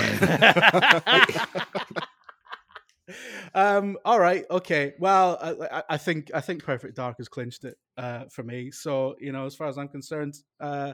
Um, 3.53 3.97
all 4.05 4.19
right, 4.19 4.45
okay. 4.49 4.93
Well, 4.99 5.37
I, 5.71 5.83
I, 5.89 5.97
think 5.97 6.31
I 6.33 6.41
think 6.41 6.63
Perfect 6.63 6.95
Dark 6.95 7.17
has 7.17 7.27
clinched 7.27 7.63
it 7.63 7.77
uh, 7.97 8.25
for 8.31 8.43
me. 8.43 8.71
So 8.71 9.15
you 9.19 9.31
know, 9.31 9.45
as 9.45 9.55
far 9.55 9.67
as 9.67 9.77
I'm 9.77 9.87
concerned, 9.87 10.35
uh, 10.59 10.93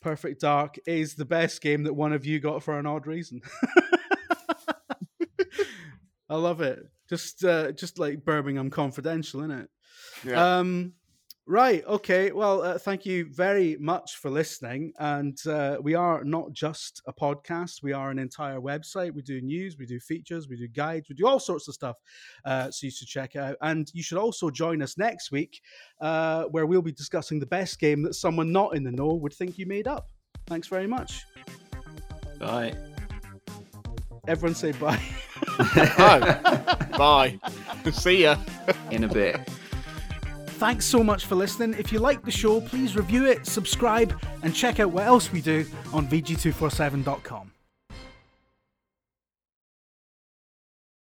Perfect 0.00 0.40
Dark 0.40 0.76
is 0.86 1.14
the 1.14 1.24
best 1.24 1.60
game 1.62 1.84
that 1.84 1.94
one 1.94 2.12
of 2.12 2.26
you 2.26 2.38
got 2.40 2.62
for 2.62 2.78
an 2.78 2.86
odd 2.86 3.06
reason. 3.06 3.40
I 6.28 6.36
love 6.36 6.60
it. 6.60 6.80
Just 7.08 7.44
uh, 7.44 7.72
just 7.72 7.98
like 7.98 8.24
Birmingham 8.24 8.70
Confidential, 8.70 9.40
isn't 9.40 9.50
it? 9.52 9.68
Yeah. 10.24 10.58
Um, 10.58 10.94
Right. 11.48 11.84
Okay. 11.86 12.32
Well, 12.32 12.60
uh, 12.60 12.76
thank 12.76 13.06
you 13.06 13.28
very 13.32 13.76
much 13.78 14.16
for 14.16 14.30
listening. 14.30 14.92
And 14.98 15.38
uh, 15.46 15.78
we 15.80 15.94
are 15.94 16.24
not 16.24 16.52
just 16.52 17.00
a 17.06 17.12
podcast, 17.12 17.84
we 17.84 17.92
are 17.92 18.10
an 18.10 18.18
entire 18.18 18.58
website. 18.60 19.14
We 19.14 19.22
do 19.22 19.40
news, 19.40 19.78
we 19.78 19.86
do 19.86 20.00
features, 20.00 20.48
we 20.48 20.56
do 20.56 20.66
guides, 20.66 21.08
we 21.08 21.14
do 21.14 21.24
all 21.24 21.38
sorts 21.38 21.68
of 21.68 21.74
stuff. 21.74 21.96
Uh, 22.44 22.72
so 22.72 22.86
you 22.86 22.90
should 22.90 23.06
check 23.06 23.36
out. 23.36 23.56
And 23.62 23.88
you 23.94 24.02
should 24.02 24.18
also 24.18 24.50
join 24.50 24.82
us 24.82 24.98
next 24.98 25.30
week, 25.30 25.60
uh, 26.00 26.44
where 26.46 26.66
we'll 26.66 26.82
be 26.82 26.90
discussing 26.90 27.38
the 27.38 27.46
best 27.46 27.78
game 27.78 28.02
that 28.02 28.14
someone 28.14 28.50
not 28.50 28.74
in 28.74 28.82
the 28.82 28.90
know 28.90 29.14
would 29.14 29.32
think 29.32 29.56
you 29.56 29.66
made 29.66 29.86
up. 29.86 30.08
Thanks 30.48 30.66
very 30.66 30.88
much. 30.88 31.24
Bye. 32.40 32.74
Everyone 34.26 34.56
say 34.56 34.72
bye. 34.72 35.00
bye. 35.96 36.78
bye. 36.98 37.38
See 37.92 38.24
ya. 38.24 38.36
In 38.90 39.04
a 39.04 39.08
bit. 39.08 39.38
Thanks 40.56 40.86
so 40.86 41.04
much 41.04 41.26
for 41.26 41.34
listening. 41.34 41.78
If 41.78 41.92
you 41.92 41.98
like 41.98 42.24
the 42.24 42.30
show, 42.30 42.62
please 42.62 42.96
review 42.96 43.26
it, 43.26 43.44
subscribe, 43.44 44.18
and 44.42 44.54
check 44.54 44.80
out 44.80 44.90
what 44.90 45.04
else 45.04 45.30
we 45.30 45.42
do 45.42 45.66
on 45.92 46.06
VG247.com. 46.06 47.55